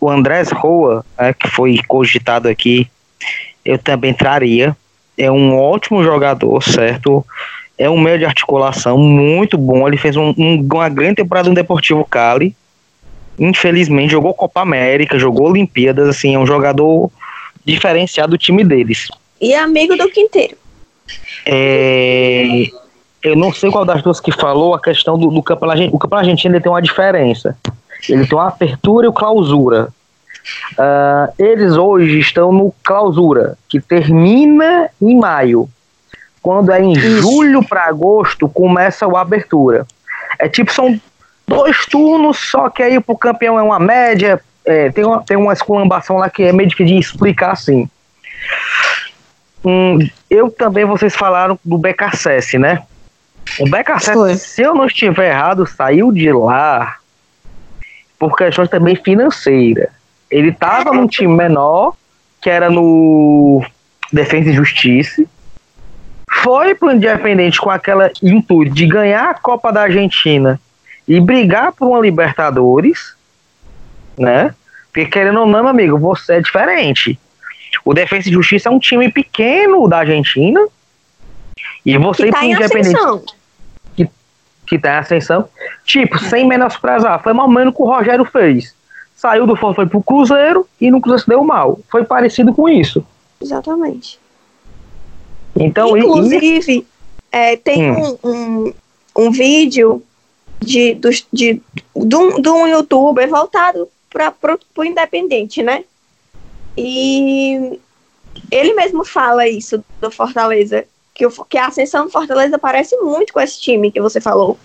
O 0.00 0.10
Andrés 0.10 0.50
Roa, 0.50 1.04
né, 1.18 1.32
que 1.32 1.48
foi 1.48 1.78
cogitado 1.88 2.48
aqui, 2.48 2.90
eu 3.64 3.78
também 3.78 4.12
traria. 4.12 4.76
É 5.16 5.30
um 5.30 5.58
ótimo 5.58 6.02
jogador, 6.02 6.62
certo? 6.62 7.24
É 7.78 7.88
um 7.90 7.98
meio 7.98 8.18
de 8.18 8.24
articulação 8.24 8.96
muito 8.98 9.56
bom. 9.58 9.86
Ele 9.88 9.96
fez 9.96 10.16
um- 10.16 10.34
um- 10.36 10.68
uma 10.72 10.88
grande 10.88 11.16
temporada 11.16 11.48
no 11.48 11.54
Deportivo 11.54 12.04
Cali 12.04 12.54
infelizmente 13.38 14.10
jogou 14.10 14.34
Copa 14.34 14.60
América, 14.60 15.18
jogou 15.18 15.48
Olimpíadas, 15.48 16.06
assim, 16.06 16.34
é 16.34 16.38
um 16.38 16.46
jogador 16.46 17.10
diferenciado 17.64 18.32
do 18.32 18.38
time 18.38 18.62
deles. 18.62 19.08
e 19.40 19.54
amigo 19.54 19.96
do 19.96 20.08
Quinteiro. 20.10 20.54
É, 21.44 22.66
eu 23.22 23.34
não 23.34 23.52
sei 23.52 23.70
qual 23.70 23.84
das 23.84 24.02
duas 24.02 24.20
que 24.20 24.30
falou 24.30 24.74
a 24.74 24.80
questão 24.80 25.18
do, 25.18 25.28
do 25.28 25.42
campeonato 25.42 25.78
argentino. 25.78 25.96
O 25.96 25.98
campeonato 25.98 26.28
argentino 26.28 26.60
tem 26.60 26.70
uma 26.70 26.82
diferença. 26.82 27.56
Ele 28.08 28.26
tem 28.26 28.38
uma 28.38 28.48
apertura 28.48 29.06
e 29.06 29.08
o 29.08 29.12
clausura. 29.12 29.88
Ah, 30.78 31.30
eles 31.38 31.76
hoje 31.76 32.18
estão 32.18 32.52
no 32.52 32.72
clausura, 32.84 33.56
que 33.68 33.80
termina 33.80 34.90
em 35.00 35.16
maio. 35.16 35.68
Quando 36.42 36.72
é 36.72 36.80
em 36.80 36.92
Isso. 36.92 37.22
julho 37.22 37.64
para 37.64 37.84
agosto, 37.84 38.48
começa 38.48 39.06
o 39.06 39.16
abertura. 39.16 39.86
É 40.38 40.48
tipo, 40.48 40.72
são 40.72 41.00
dois 41.46 41.86
turnos, 41.86 42.38
só 42.38 42.68
que 42.68 42.82
aí 42.82 42.98
pro 42.98 43.16
campeão 43.16 43.58
é 43.58 43.62
uma 43.62 43.78
média. 43.78 44.40
é, 44.64 44.90
tem, 44.90 45.04
uma, 45.04 45.22
tem 45.22 45.36
uma 45.36 45.52
esculambação 45.52 46.16
lá 46.16 46.28
que 46.28 46.42
é 46.42 46.52
meio 46.52 46.68
difícil 46.68 46.94
de 46.94 47.00
explicar 47.00 47.52
assim. 47.52 47.88
Hum, 49.64 49.98
eu 50.28 50.50
também, 50.50 50.84
vocês 50.84 51.14
falaram 51.14 51.58
do 51.64 51.78
BKSS, 51.78 52.58
né? 52.58 52.82
O. 53.60 53.68
BKSS, 53.68 54.38
se 54.38 54.62
eu 54.62 54.74
não 54.74 54.86
estiver 54.86 55.30
errado, 55.30 55.66
saiu 55.66 56.10
de 56.10 56.32
lá 56.32 56.96
por 58.18 58.36
questões 58.36 58.68
também 58.68 58.96
financeiras. 58.96 59.88
Ele 60.30 60.48
estava 60.48 60.92
num 60.92 61.06
time 61.06 61.34
menor, 61.34 61.94
que 62.40 62.48
era 62.48 62.70
no 62.70 63.64
Defesa 64.12 64.50
e 64.50 64.54
Justiça. 64.54 65.24
Foi 66.34 66.74
pro 66.74 66.90
Independente 66.90 67.60
com 67.60 67.70
aquela 67.70 68.10
intuito 68.22 68.74
de 68.74 68.86
ganhar 68.86 69.30
a 69.30 69.34
Copa 69.34 69.72
da 69.72 69.82
Argentina 69.82 70.60
e 71.06 71.20
brigar 71.20 71.72
por 71.72 71.88
uma 71.88 72.00
Libertadores, 72.00 73.14
né? 74.18 74.54
Porque 74.92 75.06
querendo 75.06 75.40
ou 75.40 75.46
não, 75.46 75.62
meu 75.62 75.68
amigo, 75.68 75.98
você 75.98 76.34
é 76.34 76.40
diferente. 76.40 77.18
O 77.84 77.94
Defesa 77.94 78.28
e 78.28 78.32
Justiça 78.32 78.68
é 78.68 78.72
um 78.72 78.78
time 78.78 79.10
pequeno 79.10 79.88
da 79.88 79.98
Argentina. 79.98 80.60
E 81.84 81.96
você 81.98 82.24
Que 82.24 82.28
ir 82.28 82.32
tá 82.32 82.38
pro 82.38 82.48
Independente 82.48 82.96
ascensão. 82.96 83.24
que 84.66 84.78
tá 84.78 84.94
em 84.94 84.98
ascensão. 84.98 85.48
Tipo, 85.84 86.18
sem 86.18 86.46
menosprezar, 86.46 87.22
foi 87.22 87.32
mais 87.32 87.48
ou 87.48 87.54
menos 87.54 87.72
o 87.74 87.76
que 87.76 87.82
o 87.82 87.86
Rogério 87.86 88.24
fez. 88.24 88.74
Saiu 89.14 89.46
do 89.46 89.54
Fortaleza, 89.54 89.76
foi 89.76 89.86
pro 89.86 90.02
Cruzeiro 90.02 90.66
e 90.80 90.90
no 90.90 91.00
Cruzeiro 91.00 91.22
se 91.22 91.28
deu 91.28 91.44
mal. 91.44 91.78
Foi 91.90 92.04
parecido 92.04 92.52
com 92.54 92.68
isso. 92.68 93.04
Exatamente. 93.40 94.18
Então, 95.56 95.96
e- 95.96 96.00
Inclusive, 96.00 96.86
é, 97.30 97.56
tem 97.56 97.90
Hum. 97.92 98.18
um, 98.22 98.28
um, 98.30 98.74
um 99.16 99.30
vídeo 99.30 100.02
de, 100.60 100.94
dos- 100.94 101.26
de, 101.32 101.60
de, 101.96 102.16
um, 102.16 102.40
de 102.40 102.48
um 102.48 102.66
youtuber 102.66 103.28
voltado 103.28 103.88
para 104.10 104.58
o 104.76 104.84
independente, 104.84 105.62
né? 105.62 105.84
E 106.76 107.78
ele 108.50 108.74
mesmo 108.74 109.04
fala 109.04 109.46
isso 109.48 109.84
do 110.00 110.10
Fortaleza, 110.10 110.84
que, 111.14 111.26
o, 111.26 111.30
que 111.44 111.58
a 111.58 111.66
ascensão 111.66 112.04
do 112.06 112.10
Fortaleza 112.10 112.58
parece 112.58 112.96
muito 112.98 113.32
com 113.32 113.40
esse 113.40 113.60
time 113.60 113.90
que 113.90 114.00
você 114.00 114.20
falou. 114.20 114.58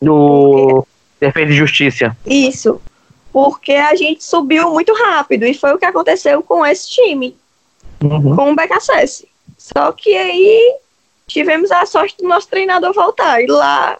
do 0.00 0.86
Defesa 1.20 1.50
e 1.52 1.56
Justiça. 1.56 2.16
Isso. 2.26 2.80
Porque 3.32 3.72
a 3.72 3.94
gente 3.96 4.22
subiu 4.24 4.70
muito 4.70 4.94
rápido 4.94 5.44
e 5.44 5.54
foi 5.54 5.72
o 5.74 5.78
que 5.78 5.84
aconteceu 5.84 6.42
com 6.42 6.64
esse 6.64 6.90
time, 6.90 7.36
Uhum. 8.02 8.36
com 8.36 8.52
o 8.52 8.54
BKSS. 8.54 9.26
Só 9.66 9.90
que 9.90 10.16
aí 10.16 10.76
tivemos 11.26 11.72
a 11.72 11.84
sorte 11.84 12.16
do 12.18 12.28
nosso 12.28 12.46
treinador 12.46 12.92
voltar 12.92 13.42
e 13.42 13.46
lá 13.46 13.98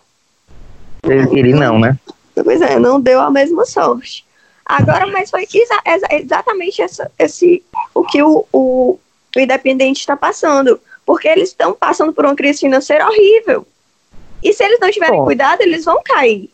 Ele, 1.03 1.53
não, 1.53 1.79
né? 1.79 1.99
Pois 2.35 2.63
é, 2.63 2.79
não 2.79 3.01
deu 3.01 3.21
a 3.21 3.31
mesma 3.31 3.65
sorte. 3.65 4.25
Agora, 4.65 5.07
mas 5.09 5.29
foi 5.31 5.43
exa- 5.43 5.83
exa- 5.85 6.09
exatamente 6.11 6.83
essa, 6.83 7.11
esse, 7.19 7.65
o 7.93 8.05
que 8.05 8.23
o, 8.23 8.47
o, 8.53 8.99
o 9.35 9.41
Independente 9.41 9.99
está 10.01 10.17
passando. 10.17 10.81
Porque 11.05 11.27
eles 11.27 11.49
estão 11.49 11.73
passando 11.73 12.13
por 12.13 12.25
uma 12.25 12.35
crise 12.37 12.61
financeira 12.61 13.07
horrível. 13.07 13.67
E 14.43 14.53
se 14.53 14.63
eles 14.65 14.79
não 14.81 14.91
tiverem 14.91 15.19
Bom. 15.19 15.25
cuidado, 15.25 15.63
eles 15.63 15.85
vão 15.85 16.01
cair. 16.05 16.51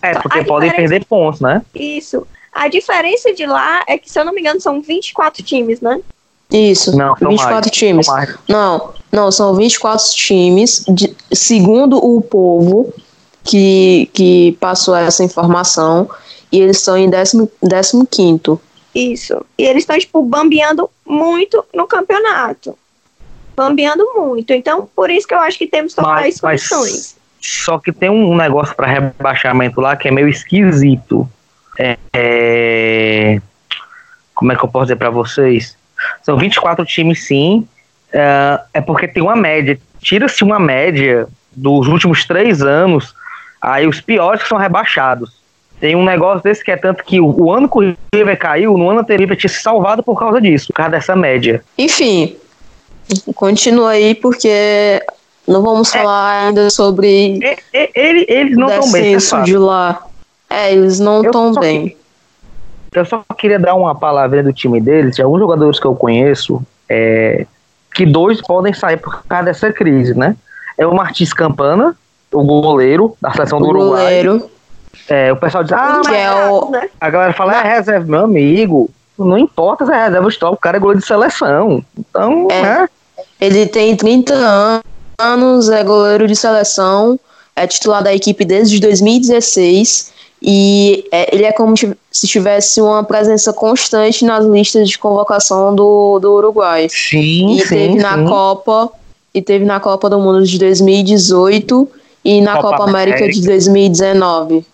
É, 0.00 0.18
porque 0.18 0.38
A 0.40 0.44
podem 0.44 0.70
perder 0.70 1.04
pontos, 1.04 1.40
né? 1.40 1.62
Isso. 1.74 2.26
A 2.52 2.68
diferença 2.68 3.32
de 3.34 3.46
lá 3.46 3.82
é 3.86 3.96
que, 3.98 4.10
se 4.10 4.18
eu 4.18 4.24
não 4.24 4.32
me 4.32 4.40
engano, 4.40 4.60
são 4.60 4.80
24 4.82 5.42
times, 5.42 5.80
né? 5.80 6.00
Isso, 6.52 6.96
Não, 6.96 7.16
são 7.16 7.30
24 7.30 7.54
mais. 7.54 7.70
times. 7.70 8.06
São 8.06 8.14
mais. 8.14 8.34
Não, 8.48 8.92
não, 9.10 9.32
são 9.32 9.54
24 9.54 10.06
times. 10.14 10.84
De, 10.88 11.14
segundo 11.32 11.96
o 11.96 12.20
povo 12.20 12.92
que, 13.42 14.10
que 14.12 14.56
passou 14.60 14.94
essa 14.94 15.24
informação, 15.24 16.08
e 16.50 16.60
eles 16.60 16.78
estão 16.78 16.96
em 16.96 17.10
15 17.10 18.60
Isso. 18.94 19.44
E 19.56 19.64
eles 19.64 19.82
estão, 19.82 19.98
tipo, 19.98 20.22
bambeando 20.22 20.90
muito 21.06 21.64
no 21.74 21.86
campeonato. 21.86 22.76
Bambeando 23.56 24.04
muito. 24.14 24.52
Então, 24.52 24.88
por 24.94 25.10
isso 25.10 25.26
que 25.26 25.34
eu 25.34 25.38
acho 25.38 25.58
que 25.58 25.66
temos 25.66 25.94
totais 25.94 26.40
condições. 26.40 27.16
Só 27.40 27.78
que 27.78 27.90
tem 27.90 28.08
um 28.08 28.36
negócio 28.36 28.74
para 28.76 28.86
rebaixamento 28.86 29.80
lá 29.80 29.96
que 29.96 30.08
é 30.08 30.10
meio 30.10 30.28
esquisito. 30.28 31.28
É, 31.78 31.98
é, 32.12 33.40
como 34.34 34.52
é 34.52 34.56
que 34.56 34.64
eu 34.64 34.68
posso 34.68 34.86
dizer 34.86 34.96
para 34.96 35.10
vocês? 35.10 35.76
São 36.22 36.36
24 36.36 36.84
times, 36.84 37.26
sim. 37.26 37.66
É, 38.12 38.60
é 38.74 38.80
porque 38.80 39.08
tem 39.08 39.22
uma 39.22 39.36
média. 39.36 39.78
Tira-se 40.00 40.42
uma 40.44 40.58
média 40.58 41.26
dos 41.54 41.86
últimos 41.86 42.24
três 42.24 42.62
anos, 42.62 43.14
aí 43.60 43.86
os 43.86 44.00
piores 44.00 44.42
que 44.42 44.48
são 44.48 44.58
rebaixados. 44.58 45.42
Tem 45.80 45.96
um 45.96 46.04
negócio 46.04 46.42
desse 46.42 46.62
que 46.64 46.70
é 46.70 46.76
tanto 46.76 47.02
que 47.02 47.20
o, 47.20 47.26
o 47.26 47.52
ano 47.52 47.68
que 47.68 47.78
o 47.78 47.96
River 48.14 48.38
caiu, 48.38 48.78
no 48.78 48.88
ano 48.88 49.00
anterior 49.00 49.34
tinha 49.36 49.50
se 49.50 49.60
salvado 49.60 50.02
por 50.02 50.18
causa 50.18 50.40
disso, 50.40 50.68
por 50.68 50.74
causa 50.74 50.92
dessa 50.92 51.16
média. 51.16 51.62
Enfim, 51.76 52.36
continua 53.34 53.90
aí 53.90 54.14
porque 54.14 55.02
não 55.46 55.62
vamos 55.62 55.92
é. 55.92 55.98
falar 55.98 56.46
ainda 56.46 56.70
sobre. 56.70 57.40
Ele, 57.72 58.26
eles 58.28 58.56
não 58.56 58.68
estão 58.68 58.92
bem. 58.92 59.14
Isso 59.14 59.42
de 59.42 59.56
lá. 59.56 60.06
É, 60.48 60.72
eles 60.72 61.00
não 61.00 61.22
estão 61.22 61.52
bem. 61.54 61.96
Eu 62.92 63.04
só 63.04 63.24
queria 63.38 63.58
dar 63.58 63.74
uma 63.74 63.94
palavra 63.94 64.42
do 64.42 64.52
time 64.52 64.80
deles, 64.80 65.16
de 65.16 65.22
alguns 65.22 65.40
jogadores 65.40 65.80
que 65.80 65.86
eu 65.86 65.94
conheço, 65.94 66.62
é, 66.88 67.46
que 67.94 68.04
dois 68.04 68.40
podem 68.40 68.72
sair 68.72 68.98
por 68.98 69.24
causa 69.24 69.46
dessa 69.46 69.72
crise, 69.72 70.14
né? 70.14 70.36
É 70.76 70.86
o 70.86 70.94
Martins 70.94 71.32
Campana, 71.32 71.96
o 72.30 72.42
goleiro 72.44 73.16
da 73.20 73.32
seleção 73.32 73.60
do 73.60 73.68
Uruguai. 73.68 74.22
Goleiro. 74.22 74.50
É, 75.08 75.32
o 75.32 75.36
pessoal 75.36 75.64
diz, 75.64 75.72
ah, 75.72 76.00
mas 76.04 76.14
é 76.14 76.50
o... 76.50 76.70
Né? 76.70 76.88
a 77.00 77.10
galera 77.10 77.32
fala, 77.32 77.54
é 77.54 77.76
reserva, 77.76 78.06
meu 78.06 78.24
amigo. 78.24 78.90
Não 79.18 79.38
importa 79.38 79.86
se 79.86 79.92
é 79.92 80.04
reserva 80.04 80.28
ou 80.42 80.52
o 80.52 80.56
cara 80.56 80.76
é 80.76 80.80
goleiro 80.80 81.00
de 81.00 81.06
seleção. 81.06 81.84
Então, 81.98 82.48
é. 82.50 82.62
né? 82.62 82.88
Ele 83.40 83.66
tem 83.66 83.96
30 83.96 84.34
anos, 85.18 85.68
é 85.70 85.82
goleiro 85.82 86.26
de 86.26 86.36
seleção, 86.36 87.18
é 87.56 87.66
titular 87.66 88.02
da 88.02 88.14
equipe 88.14 88.44
desde 88.44 88.80
2016 88.80 90.11
e 90.44 91.04
é, 91.12 91.32
ele 91.32 91.44
é 91.44 91.52
como 91.52 91.74
se 91.76 92.26
tivesse 92.26 92.80
uma 92.82 93.04
presença 93.04 93.52
constante 93.52 94.24
nas 94.24 94.44
listas 94.44 94.88
de 94.88 94.98
convocação 94.98 95.72
do, 95.72 96.18
do 96.18 96.32
Uruguai. 96.32 96.88
Sim, 96.90 97.52
e 97.52 97.60
sim, 97.60 97.68
teve 97.68 97.92
sim. 97.92 97.98
na 97.98 98.24
Copa 98.24 98.90
e 99.32 99.40
teve 99.40 99.64
na 99.64 99.78
Copa 99.78 100.10
do 100.10 100.18
Mundo 100.18 100.44
de 100.44 100.58
2018 100.58 101.88
e 102.24 102.40
na 102.40 102.56
Copa, 102.56 102.70
Copa 102.70 102.90
América, 102.90 103.18
América 103.18 103.40
de 103.40 103.46
2019. 103.46 104.66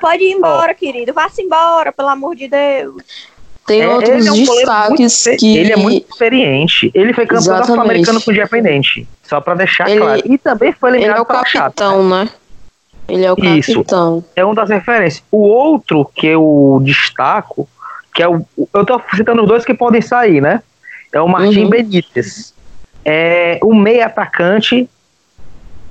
Pode 0.00 0.22
ir 0.22 0.32
embora, 0.32 0.72
oh. 0.72 0.74
querido. 0.74 1.12
Vá-se 1.12 1.42
embora, 1.42 1.92
pelo 1.92 2.08
amor 2.08 2.36
de 2.36 2.46
Deus. 2.46 3.02
Tem 3.66 3.82
é, 3.82 3.88
outros 3.88 4.24
é 4.24 4.30
um 4.30 4.34
destaques 4.34 5.26
muito, 5.26 5.40
que. 5.40 5.56
Ele 5.56 5.72
é 5.72 5.76
muito 5.76 6.08
experiente. 6.08 6.90
Ele 6.94 7.12
foi 7.12 7.26
campeão 7.26 7.64
sul-americano 7.64 8.22
com 8.22 8.30
o 8.30 8.34
Independente. 8.34 9.06
Só 9.24 9.40
para 9.40 9.54
deixar 9.54 9.90
ele, 9.90 10.00
claro. 10.00 10.22
E 10.24 10.38
também 10.38 10.72
foi 10.72 10.90
eliminado 10.90 11.16
Ele 11.16 11.18
é 11.18 11.22
o 11.22 11.26
capitão, 11.26 12.08
né? 12.08 12.28
Ele 13.08 13.24
é 13.24 13.32
o 13.32 13.36
Isso. 13.38 13.74
capitão. 13.74 14.24
É 14.34 14.44
uma 14.44 14.54
das 14.54 14.68
referências. 14.68 15.22
O 15.30 15.38
outro 15.38 16.04
que 16.14 16.26
eu 16.26 16.80
destaco, 16.82 17.68
que 18.14 18.22
é 18.22 18.28
o. 18.28 18.44
Eu 18.74 18.84
tô 18.84 19.00
citando 19.14 19.42
os 19.42 19.48
dois 19.48 19.64
que 19.64 19.74
podem 19.74 20.02
sair, 20.02 20.40
né? 20.40 20.62
É 21.12 21.20
o 21.20 21.28
Martim 21.28 21.64
uhum. 21.64 21.70
Benítez. 21.70 22.52
É 23.04 23.58
o 23.62 23.74
meio 23.74 24.04
atacante. 24.04 24.88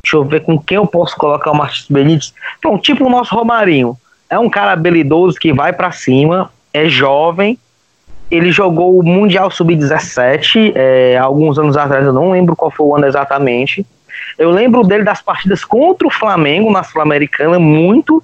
Deixa 0.04 0.18
eu 0.18 0.24
ver 0.24 0.42
com 0.42 0.60
quem 0.60 0.76
eu 0.76 0.86
posso 0.86 1.16
colocar 1.16 1.52
o 1.52 1.56
Martim 1.56 1.94
Benítez. 1.94 2.34
Bom, 2.62 2.78
tipo 2.78 3.06
o 3.06 3.10
nosso 3.10 3.34
Romarinho. 3.34 3.98
É 4.30 4.38
um 4.38 4.50
cara 4.50 4.72
habilidoso 4.72 5.38
que 5.38 5.54
vai 5.54 5.72
para 5.72 5.92
cima, 5.92 6.52
é 6.74 6.88
jovem. 6.90 7.58
Ele 8.30 8.52
jogou 8.52 9.00
o 9.00 9.04
Mundial 9.04 9.52
Sub-17 9.52 10.74
é, 10.76 11.16
alguns 11.18 11.60
anos 11.60 11.78
atrás, 11.78 12.06
eu 12.06 12.12
não 12.12 12.32
lembro 12.32 12.56
qual 12.56 12.72
foi 12.72 12.86
o 12.86 12.96
ano 12.96 13.06
exatamente. 13.06 13.86
Eu 14.38 14.52
lembro 14.52 14.84
dele 14.84 15.04
das 15.04 15.22
partidas 15.22 15.64
contra 15.64 16.08
o 16.08 16.12
Flamengo 16.12 16.72
na 16.72 16.84
Sul-Americana, 16.84 17.60
muito, 17.60 18.24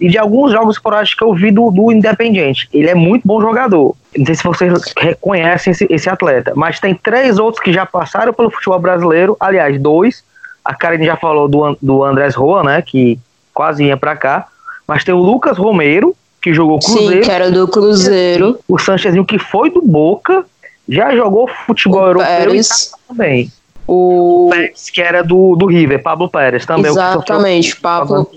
e 0.00 0.08
de 0.08 0.18
alguns 0.18 0.52
jogos 0.52 0.76
esporádicos 0.76 1.14
que 1.14 1.24
eu 1.24 1.34
vi 1.34 1.50
do, 1.50 1.70
do 1.70 1.92
Independiente. 1.92 2.68
Ele 2.72 2.88
é 2.88 2.94
muito 2.94 3.26
bom 3.26 3.40
jogador. 3.40 3.94
Não 4.16 4.26
sei 4.26 4.34
se 4.34 4.44
vocês 4.44 4.92
reconhecem 4.98 5.70
esse, 5.70 5.86
esse, 5.88 6.08
atleta, 6.08 6.52
mas 6.54 6.80
tem 6.80 6.94
três 6.94 7.38
outros 7.38 7.62
que 7.62 7.72
já 7.72 7.86
passaram 7.86 8.32
pelo 8.32 8.50
futebol 8.50 8.78
brasileiro. 8.78 9.36
Aliás, 9.38 9.80
dois. 9.80 10.24
A 10.64 10.74
Karen 10.74 11.02
já 11.04 11.16
falou 11.16 11.48
do, 11.48 11.76
do 11.80 12.04
Andrés 12.04 12.34
Roa, 12.34 12.62
né? 12.62 12.82
Que 12.82 13.18
quase 13.52 13.84
ia 13.84 13.96
para 13.96 14.16
cá. 14.16 14.46
Mas 14.86 15.04
tem 15.04 15.14
o 15.14 15.18
Lucas 15.18 15.56
Romero, 15.56 16.14
que 16.40 16.52
jogou 16.52 16.78
Cruzeiro. 16.78 17.12
Sim, 17.14 17.20
que 17.20 17.30
era 17.30 17.50
do 17.50 17.66
Cruzeiro. 17.66 18.58
O 18.68 18.78
Sanchezinho, 18.78 19.24
que 19.24 19.38
foi 19.38 19.70
do 19.70 19.80
Boca, 19.80 20.44
já 20.88 21.14
jogou 21.14 21.48
futebol 21.66 22.02
o 22.02 22.06
europeu 22.06 22.26
Pérez. 22.26 22.68
e 22.68 22.90
tá 22.90 22.98
também. 23.08 23.52
O... 23.86 24.46
o 24.46 24.50
Pérez, 24.50 24.90
que 24.90 25.00
era 25.00 25.22
do, 25.22 25.56
do 25.56 25.66
River, 25.66 26.02
Pablo 26.02 26.28
Pérez 26.28 26.64
também. 26.64 26.90
Exatamente, 26.90 27.76
Pablo. 27.76 28.30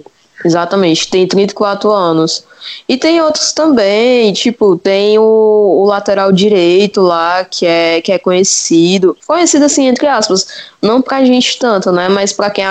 Exatamente, 0.43 1.09
tem 1.09 1.27
34 1.27 1.89
anos. 1.91 2.43
E 2.89 2.97
tem 2.97 3.21
outros 3.21 3.51
também, 3.51 4.33
tipo, 4.33 4.77
tem 4.77 5.17
o, 5.17 5.23
o, 5.23 5.85
lateral 5.85 6.31
direito 6.31 7.01
lá, 7.01 7.45
que 7.45 7.65
é, 7.65 8.01
que 8.01 8.11
é 8.11 8.19
conhecido. 8.19 9.17
Conhecido 9.25 9.65
assim, 9.65 9.87
entre 9.87 10.07
aspas. 10.07 10.47
Não 10.81 11.01
pra 11.01 11.23
gente 11.23 11.57
tanto, 11.57 11.91
né? 11.91 12.09
Mas 12.09 12.33
pra 12.33 12.49
quem 12.49 12.65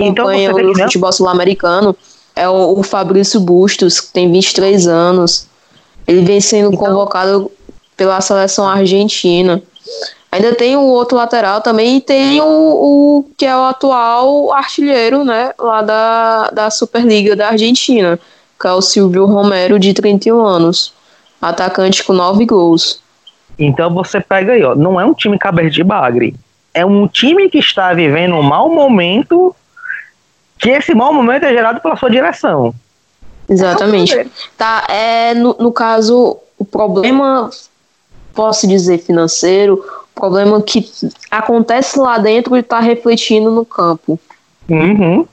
então 0.00 0.24
acompanha 0.26 0.50
então, 0.50 0.70
o 0.70 0.78
futebol 0.78 1.12
sul-americano, 1.12 1.96
é 2.34 2.48
o, 2.48 2.78
o 2.78 2.82
Fabrício 2.82 3.40
Bustos, 3.40 4.00
que 4.00 4.12
tem 4.12 4.30
23 4.30 4.86
anos. 4.86 5.46
Ele 6.06 6.22
vem 6.22 6.40
sendo 6.40 6.72
então, 6.72 6.86
convocado 6.86 7.50
pela 7.96 8.20
seleção 8.20 8.68
argentina. 8.68 9.62
Ainda 10.36 10.54
tem 10.54 10.76
o 10.76 10.82
outro 10.82 11.16
lateral 11.16 11.62
também 11.62 11.96
e 11.96 12.00
tem 12.00 12.42
o, 12.42 12.44
o, 12.44 13.30
que 13.38 13.46
é 13.46 13.56
o 13.56 13.64
atual 13.64 14.52
artilheiro, 14.52 15.24
né, 15.24 15.54
lá 15.58 15.80
da, 15.80 16.50
da 16.50 16.70
Superliga 16.70 17.34
da 17.34 17.48
Argentina, 17.48 18.20
que 18.60 18.66
é 18.66 18.72
o 18.72 18.82
Silvio 18.82 19.24
Romero, 19.24 19.78
de 19.78 19.94
31 19.94 20.44
anos. 20.44 20.92
Atacante 21.40 22.04
com 22.04 22.12
9 22.12 22.44
gols. 22.44 23.00
Então 23.58 23.94
você 23.94 24.20
pega 24.20 24.52
aí, 24.52 24.62
ó, 24.62 24.74
não 24.74 25.00
é 25.00 25.06
um 25.06 25.14
time 25.14 25.38
cabeça 25.38 25.70
de 25.70 25.82
bagre. 25.82 26.34
É 26.74 26.84
um 26.84 27.08
time 27.08 27.48
que 27.48 27.58
está 27.58 27.94
vivendo 27.94 28.34
um 28.34 28.42
mau 28.42 28.68
momento, 28.68 29.56
que 30.58 30.68
esse 30.68 30.94
mau 30.94 31.14
momento 31.14 31.44
é 31.44 31.52
gerado 31.54 31.80
pela 31.80 31.96
sua 31.96 32.10
direção. 32.10 32.74
Exatamente. 33.48 34.30
Tá, 34.58 34.84
é, 34.90 35.32
no, 35.32 35.56
no 35.58 35.72
caso, 35.72 36.36
o 36.58 36.64
problema, 36.66 37.48
posso 38.36 38.68
dizer, 38.68 38.98
financeiro, 38.98 39.82
problema 40.14 40.62
que 40.62 40.88
acontece 41.30 41.98
lá 41.98 42.18
dentro 42.18 42.54
e 42.56 42.60
está 42.60 42.78
refletindo 42.78 43.50
no 43.50 43.64
campo. 43.64 44.20
Uhum. 44.68 45.26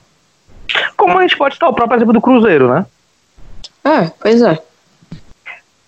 Como 0.96 1.18
a 1.18 1.22
gente 1.22 1.36
pode 1.36 1.54
estar 1.54 1.68
o 1.68 1.74
próprio 1.74 1.98
exemplo 1.98 2.14
do 2.14 2.20
Cruzeiro, 2.20 2.68
né? 2.68 2.86
É, 3.84 4.10
pois 4.18 4.40
é. 4.40 4.58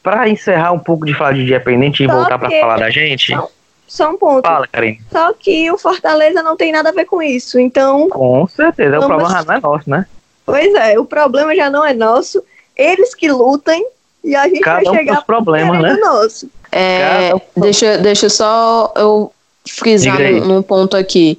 Para 0.02 0.28
encerrar 0.28 0.72
um 0.72 0.78
pouco 0.78 1.06
de 1.06 1.14
falar 1.14 1.32
de 1.32 1.42
Independente 1.42 2.04
e 2.04 2.06
voltar 2.06 2.38
para 2.38 2.50
falar 2.50 2.78
da 2.78 2.90
gente. 2.90 3.34
Só, 3.34 3.48
só 3.88 4.10
um 4.10 4.18
ponto. 4.18 4.46
Fala, 4.46 4.68
Karine. 4.68 5.00
Só 5.10 5.32
que 5.32 5.70
o 5.70 5.78
Fortaleza 5.78 6.42
não 6.42 6.56
tem 6.56 6.70
nada 6.70 6.90
a 6.90 6.92
ver 6.92 7.06
com 7.06 7.22
isso, 7.22 7.58
então. 7.58 8.08
Com 8.10 8.46
certeza, 8.46 9.00
vamos... 9.00 9.06
o 9.06 9.08
problema 9.08 9.44
não 9.44 9.54
é 9.54 9.60
nosso, 9.60 9.90
né? 9.90 10.06
Pois 10.44 10.74
é, 10.74 10.98
o 10.98 11.04
problema 11.04 11.56
já 11.56 11.70
não 11.70 11.84
é 11.84 11.92
nosso. 11.92 12.44
Eles 12.76 13.14
que 13.14 13.28
lutem 13.28 13.84
e 14.22 14.34
a 14.34 14.44
gente 14.48 14.60
Cada 14.60 14.82
vai 14.82 14.92
um 14.92 14.94
chegar 14.96 15.24
problemas, 15.24 15.80
né? 15.80 15.94
nosso. 15.94 16.50
É, 16.78 17.32
deixa, 17.56 17.96
deixa 17.96 18.28
só 18.28 18.92
eu 18.96 19.32
frisar 19.66 20.20
num, 20.20 20.44
num 20.44 20.62
ponto 20.62 20.94
aqui. 20.94 21.38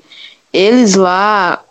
Eles 0.51 0.95
lá, 0.95 1.61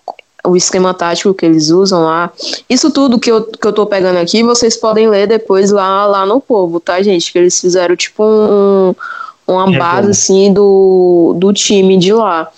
o 0.45 0.57
esquema 0.57 0.95
tático 0.95 1.35
que 1.35 1.45
eles 1.45 1.71
usam 1.71 2.05
lá, 2.05 2.31
isso 2.71 2.93
tudo 2.93 3.19
que 3.19 3.29
eu, 3.29 3.43
que 3.43 3.67
eu 3.67 3.73
tô 3.73 3.85
pegando 3.85 4.19
aqui, 4.19 4.45
vocês 4.45 4.77
podem 4.77 5.09
ler 5.09 5.27
depois 5.27 5.73
lá, 5.73 6.07
lá 6.07 6.25
no 6.25 6.41
povo, 6.41 6.79
tá, 6.79 7.03
gente? 7.03 7.33
Que 7.33 7.39
eles 7.39 7.61
fizeram 7.61 7.97
tipo 7.97 8.23
um, 8.23 8.95
uma 9.49 9.75
é 9.75 9.79
base 9.79 10.07
bom. 10.07 10.11
assim 10.11 10.53
do, 10.53 11.35
do 11.37 11.53
time 11.53 11.97
de 11.97 12.13
lá. 12.13 12.49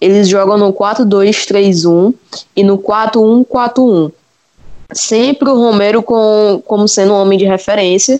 Eles 0.00 0.28
jogam 0.28 0.56
no 0.56 0.72
4-2-3-1 0.72 2.14
e 2.56 2.64
no 2.64 2.78
4-1-4-1. 2.78 4.12
Sempre 4.94 5.50
o 5.50 5.56
Romero 5.56 6.02
com, 6.02 6.62
como 6.66 6.88
sendo 6.88 7.12
um 7.12 7.16
homem 7.16 7.38
de 7.38 7.44
referência 7.44 8.18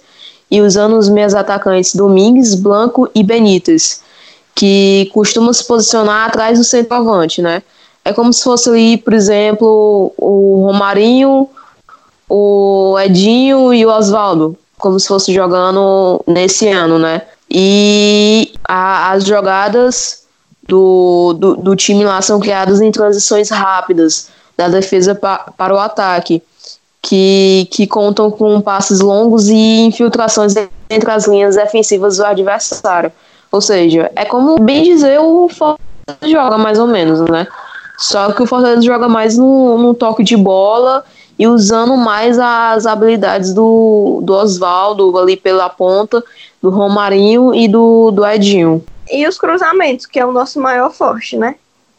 e 0.54 0.62
usando 0.62 0.96
os 0.96 1.08
meus 1.08 1.34
atacantes 1.34 1.96
Domingues, 1.96 2.54
Blanco 2.54 3.10
e 3.12 3.24
Benítez, 3.24 4.00
que 4.54 5.10
costumam 5.12 5.52
se 5.52 5.64
posicionar 5.64 6.28
atrás 6.28 6.60
do 6.60 6.64
centroavante, 6.64 7.42
né? 7.42 7.60
É 8.04 8.12
como 8.12 8.32
se 8.32 8.44
fosse 8.44 8.70
ali, 8.70 8.96
por 8.96 9.14
exemplo, 9.14 10.12
o 10.16 10.62
Romarinho, 10.64 11.50
o 12.28 12.96
Edinho 13.00 13.74
e 13.74 13.84
o 13.84 13.90
Oswaldo, 13.90 14.56
como 14.78 15.00
se 15.00 15.08
fosse 15.08 15.34
jogando 15.34 16.22
nesse 16.24 16.68
ano, 16.68 17.00
né? 17.00 17.22
E 17.50 18.52
a, 18.62 19.10
as 19.10 19.24
jogadas 19.24 20.22
do, 20.68 21.34
do, 21.36 21.56
do 21.56 21.74
time 21.74 22.04
lá 22.04 22.22
são 22.22 22.38
criadas 22.38 22.80
em 22.80 22.92
transições 22.92 23.50
rápidas 23.50 24.28
da 24.56 24.68
defesa 24.68 25.16
pa, 25.16 25.52
para 25.56 25.74
o 25.74 25.80
ataque, 25.80 26.40
que, 27.04 27.68
que 27.70 27.86
contam 27.86 28.30
com 28.30 28.60
passes 28.62 29.00
longos 29.00 29.48
e 29.48 29.82
infiltrações 29.82 30.54
entre 30.88 31.10
as 31.10 31.26
linhas 31.26 31.54
defensivas 31.54 32.16
do 32.16 32.24
adversário. 32.24 33.12
Ou 33.52 33.60
seja, 33.60 34.10
é 34.16 34.24
como 34.24 34.58
bem 34.58 34.82
dizer 34.82 35.20
o 35.20 35.48
Fortaleza 35.48 35.78
joga 36.22 36.56
mais 36.56 36.78
ou 36.78 36.86
menos, 36.86 37.20
né? 37.20 37.46
Só 37.98 38.32
que 38.32 38.42
o 38.42 38.46
Fortaleza 38.46 38.80
joga 38.80 39.06
mais 39.06 39.36
no, 39.36 39.76
no 39.76 39.94
toque 39.94 40.24
de 40.24 40.36
bola 40.36 41.04
e 41.38 41.46
usando 41.46 41.94
mais 41.94 42.38
as 42.38 42.86
habilidades 42.86 43.52
do, 43.52 44.20
do 44.22 44.32
Oswaldo 44.32 45.16
ali 45.18 45.36
pela 45.36 45.68
ponta, 45.68 46.24
do 46.62 46.70
Romarinho 46.70 47.54
e 47.54 47.68
do, 47.68 48.10
do 48.12 48.26
Edinho. 48.26 48.82
E 49.10 49.28
os 49.28 49.38
cruzamentos, 49.38 50.06
que 50.06 50.18
é 50.18 50.24
o 50.24 50.32
nosso 50.32 50.58
maior 50.58 50.90
forte, 50.90 51.36
né? 51.36 51.56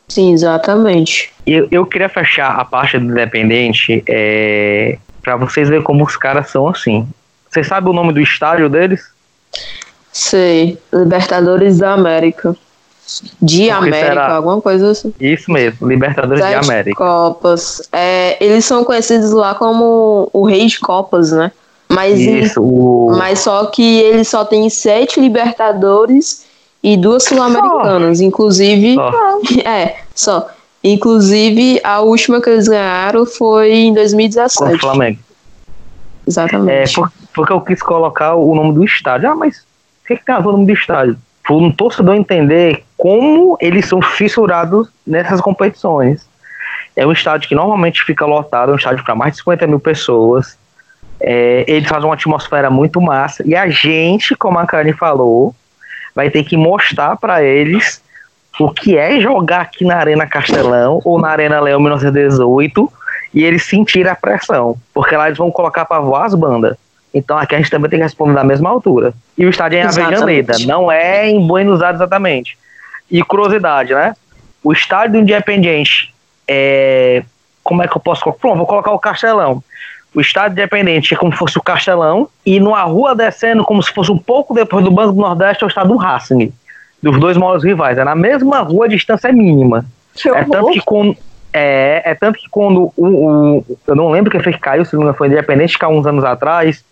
Sim, 0.07 0.33
exatamente. 0.33 1.31
Eu, 1.45 1.67
eu 1.71 1.85
queria 1.85 2.09
fechar 2.09 2.59
a 2.59 2.65
parte 2.65 2.97
do 2.97 3.05
Independente 3.05 4.03
é, 4.07 4.97
para 5.21 5.35
vocês 5.35 5.67
verem 5.67 5.83
como 5.83 6.03
os 6.03 6.15
caras 6.15 6.49
são 6.49 6.67
assim. 6.67 7.07
Vocês 7.49 7.67
sabem 7.67 7.89
o 7.89 7.93
nome 7.93 8.13
do 8.13 8.19
estádio 8.19 8.69
deles? 8.69 9.01
Sei, 10.11 10.77
Libertadores 10.93 11.79
da 11.79 11.93
América. 11.93 12.55
De 13.41 13.69
América, 13.69 14.07
será? 14.07 14.35
alguma 14.35 14.61
coisa 14.61 14.91
assim. 14.91 15.13
Isso 15.19 15.51
mesmo, 15.51 15.87
Libertadores 15.87 16.43
Sete 16.43 16.59
de 16.59 16.65
América. 16.65 16.97
Copas. 16.97 17.87
É, 17.91 18.43
eles 18.43 18.65
são 18.65 18.83
conhecidos 18.83 19.31
lá 19.31 19.53
como 19.55 20.29
o 20.33 20.45
Rei 20.45 20.65
de 20.65 20.79
Copas, 20.79 21.31
né? 21.31 21.51
Mas, 21.87 22.19
Isso, 22.19 22.61
o... 22.63 23.15
mas 23.15 23.39
só 23.39 23.67
que 23.67 23.99
eles 23.99 24.27
só 24.27 24.43
tem 24.43 24.69
sete 24.69 25.19
Libertadores 25.19 26.44
e 26.85 26.95
duas 26.95 27.23
Sul-Americanas. 27.23 28.21
Inclusive. 28.21 28.93
Só. 28.93 29.25
É, 29.65 29.95
só. 30.13 30.47
Inclusive, 30.83 31.81
a 31.83 31.99
última 32.01 32.39
que 32.39 32.49
eles 32.49 32.67
ganharam 32.67 33.25
foi 33.25 33.73
em 33.73 33.93
2017. 33.93 34.69
Com 34.69 34.75
o 34.75 34.79
Flamengo. 34.79 35.19
Exatamente. 36.27 36.91
É, 36.91 36.93
por, 36.93 37.11
porque 37.33 37.51
eu 37.51 37.61
quis 37.61 37.81
colocar 37.81 38.35
o 38.35 38.53
nome 38.53 38.73
do 38.73 38.83
estádio. 38.83 39.29
Ah, 39.29 39.35
mas 39.35 39.57
o 39.57 40.07
que, 40.07 40.15
que 40.15 40.25
tem 40.25 40.35
a 40.35 40.39
ver 40.39 40.49
o 40.49 40.51
nome 40.51 40.67
do 40.67 40.73
estádio? 40.73 41.17
Para 41.43 41.55
um 41.55 41.71
torcedor 41.71 42.15
entender 42.15 42.83
como 42.95 43.57
eles 43.59 43.87
são 43.87 43.99
fissurados 44.01 44.87
nessas 45.05 45.41
competições. 45.41 46.27
É 46.95 47.05
um 47.05 47.11
estádio 47.11 47.49
que 47.49 47.55
normalmente 47.55 48.03
fica 48.03 48.25
lotado, 48.25 48.71
é 48.71 48.73
um 48.73 48.77
estádio 48.77 49.03
para 49.03 49.15
mais 49.15 49.33
de 49.33 49.39
50 49.39 49.65
mil 49.65 49.79
pessoas. 49.79 50.57
É, 51.19 51.65
eles 51.67 51.89
fazem 51.89 52.05
uma 52.07 52.13
atmosfera 52.13 52.69
muito 52.69 53.01
massa. 53.01 53.43
E 53.45 53.55
a 53.55 53.67
gente, 53.69 54.35
como 54.35 54.59
a 54.59 54.67
Karen 54.67 54.93
falou, 54.93 55.55
vai 56.15 56.29
ter 56.29 56.43
que 56.43 56.55
mostrar 56.55 57.17
para 57.17 57.43
eles 57.43 58.01
o 58.59 58.71
que 58.71 58.97
é 58.97 59.19
jogar 59.19 59.61
aqui 59.61 59.83
na 59.83 59.97
Arena 59.97 60.25
Castelão 60.25 61.01
ou 61.03 61.19
na 61.19 61.27
Arena 61.27 61.59
Leão 61.59 61.79
1918 61.79 62.91
e 63.33 63.43
eles 63.43 63.65
sentirem 63.65 64.09
a 64.09 64.15
pressão. 64.15 64.77
Porque 64.93 65.15
lá 65.15 65.27
eles 65.27 65.37
vão 65.37 65.51
colocar 65.51 65.83
para 65.83 65.99
voar 65.99 66.25
as 66.25 66.33
bandas. 66.33 66.77
Então 67.13 67.37
aqui 67.37 67.53
a 67.55 67.57
gente 67.57 67.69
também 67.69 67.89
tem 67.89 67.99
que 67.99 68.03
responder 68.03 68.33
na 68.33 68.43
mesma 68.43 68.69
altura. 68.69 69.13
E 69.37 69.45
o 69.45 69.49
estádio 69.49 69.77
é 69.77 69.81
em 69.81 69.85
Avejaneda, 69.85 70.55
não 70.65 70.91
é 70.91 71.29
em 71.29 71.45
Buenos 71.45 71.81
Aires 71.81 71.99
exatamente. 71.99 72.57
E 73.11 73.21
curiosidade, 73.21 73.93
né? 73.93 74.15
O 74.63 74.73
estádio 74.73 75.13
do 75.13 75.19
Independiente 75.19 76.13
é. 76.47 77.23
Como 77.63 77.81
é 77.81 77.87
que 77.87 77.95
eu 77.95 78.01
posso. 78.01 78.21
Pronto, 78.33 78.57
vou 78.57 78.65
colocar 78.65 78.91
o 78.91 78.99
Castelão. 78.99 79.63
O 80.15 80.21
estádio 80.21 80.53
Independente 80.53 81.13
é 81.13 81.17
como 81.17 81.33
se 81.33 81.37
fosse 81.37 81.57
o 81.57 81.61
Castelão, 81.61 82.29
e 82.45 82.57
numa 82.57 82.81
rua 82.83 83.13
descendo, 83.13 83.65
como 83.65 83.83
se 83.83 83.91
fosse 83.91 84.09
um 84.09 84.17
pouco 84.17 84.53
depois 84.53 84.83
do 84.83 84.89
Banco 84.89 85.11
do 85.11 85.19
Nordeste, 85.19 85.63
é 85.63 85.67
o 85.67 85.69
estádio 85.69 85.91
do 85.91 85.97
Racing, 85.97 86.53
dos 87.03 87.19
dois 87.19 87.35
maiores 87.35 87.65
rivais. 87.65 87.97
É 87.97 88.03
na 88.05 88.15
mesma 88.15 88.61
rua, 88.61 88.85
a 88.85 88.87
distância 88.87 89.27
é 89.27 89.33
mínima. 89.33 89.85
Que 90.13 90.29
é 90.29 90.45
tanto 90.45 90.71
que 90.71 90.79
quando. 90.79 91.17
É, 91.51 92.01
é 92.05 92.15
tanto 92.15 92.39
que 92.39 92.49
quando 92.49 92.93
o, 92.95 93.05
o, 93.05 93.65
Eu 93.85 93.95
não 93.95 94.09
lembro 94.09 94.31
quem 94.31 94.39
fez 94.39 94.55
que 94.55 94.61
caiu, 94.61 94.85
se 94.85 94.95
não 94.95 95.13
foi 95.13 95.27
Independente, 95.27 95.77
caiu 95.77 95.97
uns 95.97 96.07
anos 96.07 96.23
atrás. 96.23 96.83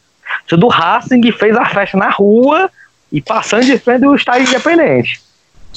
O 0.52 0.58
do 0.58 0.68
Racing 0.68 1.32
fez 1.32 1.56
a 1.56 1.66
festa 1.66 1.98
na 1.98 2.10
rua 2.10 2.70
e 3.10 3.22
passando 3.22 3.64
de 3.64 3.78
frente 3.78 4.02
do 4.02 4.16
estádio 4.16 4.50
Independente. 4.50 5.22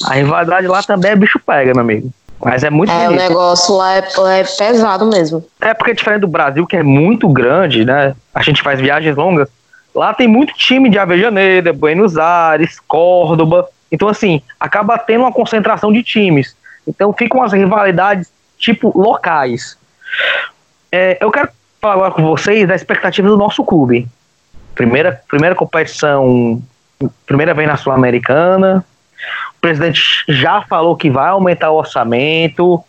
A 0.05 0.15
rivalidade 0.15 0.67
lá 0.67 0.83
também 0.83 1.11
é 1.11 1.15
bicho 1.15 1.39
pega, 1.39 1.73
meu 1.73 1.81
amigo. 1.81 2.11
Mas 2.43 2.63
é 2.63 2.69
muito 2.69 2.91
É, 2.91 3.05
bonito. 3.05 3.19
o 3.19 3.27
negócio 3.27 3.75
lá 3.75 3.95
é, 3.95 4.07
é, 4.39 4.43
pesado 4.43 5.05
mesmo. 5.07 5.43
É 5.59 5.73
porque 5.73 5.93
diferente 5.93 6.21
do 6.21 6.27
Brasil, 6.27 6.65
que 6.67 6.77
é 6.77 6.83
muito 6.83 7.27
grande, 7.29 7.83
né? 7.83 8.15
A 8.33 8.41
gente 8.43 8.61
faz 8.61 8.79
viagens 8.79 9.15
longas. 9.15 9.49
Lá 9.93 10.13
tem 10.13 10.27
muito 10.27 10.53
time 10.53 10.89
de 10.89 10.99
Avejaneira, 10.99 11.73
Buenos 11.73 12.17
Aires, 12.17 12.79
Córdoba. 12.87 13.67
Então, 13.91 14.07
assim, 14.07 14.41
acaba 14.59 14.97
tendo 14.99 15.21
uma 15.21 15.31
concentração 15.31 15.91
de 15.91 16.03
times. 16.03 16.55
Então, 16.87 17.11
ficam 17.11 17.41
as 17.41 17.51
rivalidades, 17.53 18.31
tipo, 18.57 18.95
locais. 18.97 19.77
É, 20.91 21.17
eu 21.19 21.31
quero 21.31 21.49
falar 21.81 21.95
agora 21.95 22.11
com 22.11 22.23
vocês 22.23 22.67
da 22.67 22.75
expectativa 22.75 23.27
do 23.27 23.37
nosso 23.37 23.63
clube. 23.63 24.07
Primeira, 24.75 25.21
primeira 25.27 25.55
competição, 25.55 26.61
primeira 27.25 27.53
vez 27.53 27.67
na 27.67 27.77
Sul-Americana, 27.77 28.85
presidente 29.67 30.23
já 30.29 30.61
falou 30.61 30.95
que 30.95 31.09
vai 31.09 31.29
aumentar 31.29 31.71
o 31.71 31.75
orçamento. 31.75 32.81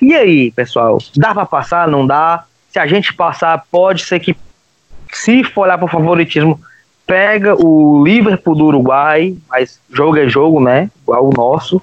E 0.00 0.14
aí, 0.14 0.52
pessoal, 0.52 0.98
dá 1.16 1.34
para 1.34 1.46
passar? 1.46 1.88
Não 1.88 2.06
dá? 2.06 2.44
Se 2.70 2.78
a 2.78 2.86
gente 2.86 3.12
passar, 3.12 3.64
pode 3.70 4.04
ser 4.04 4.20
que, 4.20 4.36
se 5.12 5.42
for 5.42 5.62
olhar 5.62 5.78
para 5.78 5.86
o 5.86 5.90
favoritismo, 5.90 6.60
pega 7.06 7.54
o 7.54 8.04
Liverpool 8.04 8.54
do 8.54 8.66
Uruguai, 8.66 9.36
mas 9.48 9.80
jogo 9.90 10.16
é 10.16 10.28
jogo, 10.28 10.60
né? 10.60 10.90
Igual 11.02 11.28
o 11.28 11.32
nosso. 11.36 11.82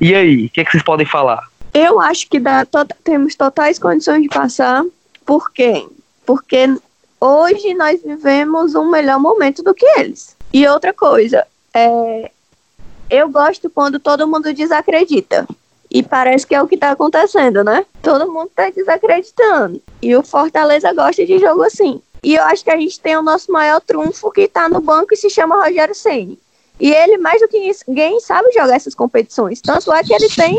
E 0.00 0.14
aí, 0.14 0.46
o 0.46 0.50
que, 0.50 0.64
que, 0.64 0.70
vocês 0.70 0.82
podem 0.82 1.06
falar? 1.06 1.46
Eu 1.72 2.00
acho 2.00 2.28
que 2.28 2.40
dá, 2.40 2.64
to 2.64 2.86
temos 3.02 3.34
totais 3.34 3.78
condições 3.78 4.22
de 4.22 4.28
passar. 4.28 4.82
Por 5.26 5.52
quê? 5.52 5.86
Porque 6.24 6.74
hoje 7.20 7.74
nós 7.74 8.02
vivemos 8.02 8.74
um 8.74 8.90
melhor 8.90 9.20
momento 9.20 9.62
do 9.62 9.74
que 9.74 9.86
eles. 9.98 10.34
E 10.52 10.66
outra 10.66 10.92
coisa, 10.92 11.46
é, 11.74 12.30
eu 13.10 13.28
gosto 13.28 13.70
quando 13.70 13.98
todo 13.98 14.26
mundo 14.26 14.52
desacredita. 14.52 15.46
E 15.90 16.02
parece 16.02 16.46
que 16.46 16.54
é 16.54 16.62
o 16.62 16.66
que 16.66 16.74
está 16.74 16.90
acontecendo, 16.90 17.62
né? 17.62 17.86
Todo 18.02 18.30
mundo 18.30 18.48
está 18.48 18.68
desacreditando. 18.70 19.80
E 20.02 20.16
o 20.16 20.22
Fortaleza 20.22 20.92
gosta 20.92 21.24
de 21.24 21.38
jogo 21.38 21.62
assim. 21.62 22.00
E 22.22 22.34
eu 22.34 22.42
acho 22.44 22.64
que 22.64 22.70
a 22.70 22.76
gente 22.76 22.98
tem 22.98 23.16
o 23.16 23.22
nosso 23.22 23.52
maior 23.52 23.80
trunfo 23.80 24.30
que 24.32 24.42
está 24.42 24.68
no 24.68 24.80
banco 24.80 25.12
e 25.12 25.16
se 25.16 25.30
chama 25.30 25.62
Rogério 25.62 25.94
Ceni. 25.94 26.38
E 26.80 26.90
ele, 26.90 27.18
mais 27.18 27.40
do 27.40 27.46
que 27.46 27.70
ninguém, 27.86 28.18
sabe 28.20 28.50
jogar 28.52 28.74
essas 28.74 28.94
competições. 28.94 29.60
Tanto 29.60 29.92
é 29.92 30.02
que 30.02 30.12
ele 30.12 30.28
tem 30.28 30.58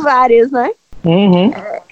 várias, 0.00 0.50
né? 0.50 0.70
Uhum. 1.04 1.52
É, 1.52 1.82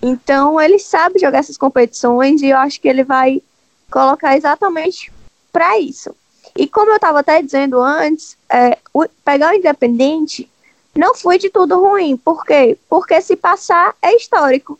então, 0.00 0.60
ele 0.60 0.78
sabe 0.78 1.18
jogar 1.18 1.38
essas 1.38 1.58
competições 1.58 2.40
e 2.42 2.48
eu 2.48 2.56
acho 2.56 2.80
que 2.80 2.88
ele 2.88 3.04
vai 3.04 3.42
colocar 3.90 4.36
exatamente 4.36 5.12
para 5.52 5.78
isso. 5.78 6.14
E 6.56 6.66
como 6.66 6.90
eu 6.90 6.96
estava 6.96 7.20
até 7.20 7.42
dizendo 7.42 7.80
antes, 7.80 8.36
é, 8.48 8.78
o, 8.92 9.06
pegar 9.24 9.52
o 9.52 9.56
Independente 9.56 10.50
não 10.94 11.14
foi 11.14 11.38
de 11.38 11.50
tudo 11.50 11.80
ruim. 11.80 12.16
Por 12.16 12.44
quê? 12.44 12.78
Porque 12.88 13.20
se 13.20 13.36
passar 13.36 13.94
é 14.00 14.14
histórico. 14.16 14.78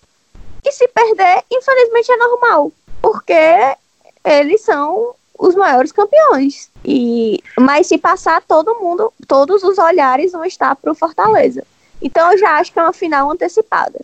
E 0.64 0.72
se 0.72 0.88
perder, 0.88 1.44
infelizmente 1.50 2.10
é 2.10 2.16
normal. 2.16 2.72
Porque 3.00 3.76
eles 4.24 4.62
são 4.62 5.14
os 5.38 5.54
maiores 5.54 5.92
campeões. 5.92 6.70
E 6.84 7.42
mas 7.58 7.86
se 7.86 7.98
passar 7.98 8.42
todo 8.42 8.78
mundo, 8.80 9.12
todos 9.28 9.62
os 9.62 9.78
olhares 9.78 10.32
vão 10.32 10.44
estar 10.44 10.74
para 10.76 10.90
o 10.90 10.94
Fortaleza. 10.94 11.62
Então 12.00 12.32
eu 12.32 12.38
já 12.38 12.58
acho 12.58 12.72
que 12.72 12.78
é 12.78 12.82
uma 12.82 12.92
final 12.92 13.30
antecipada. 13.30 14.00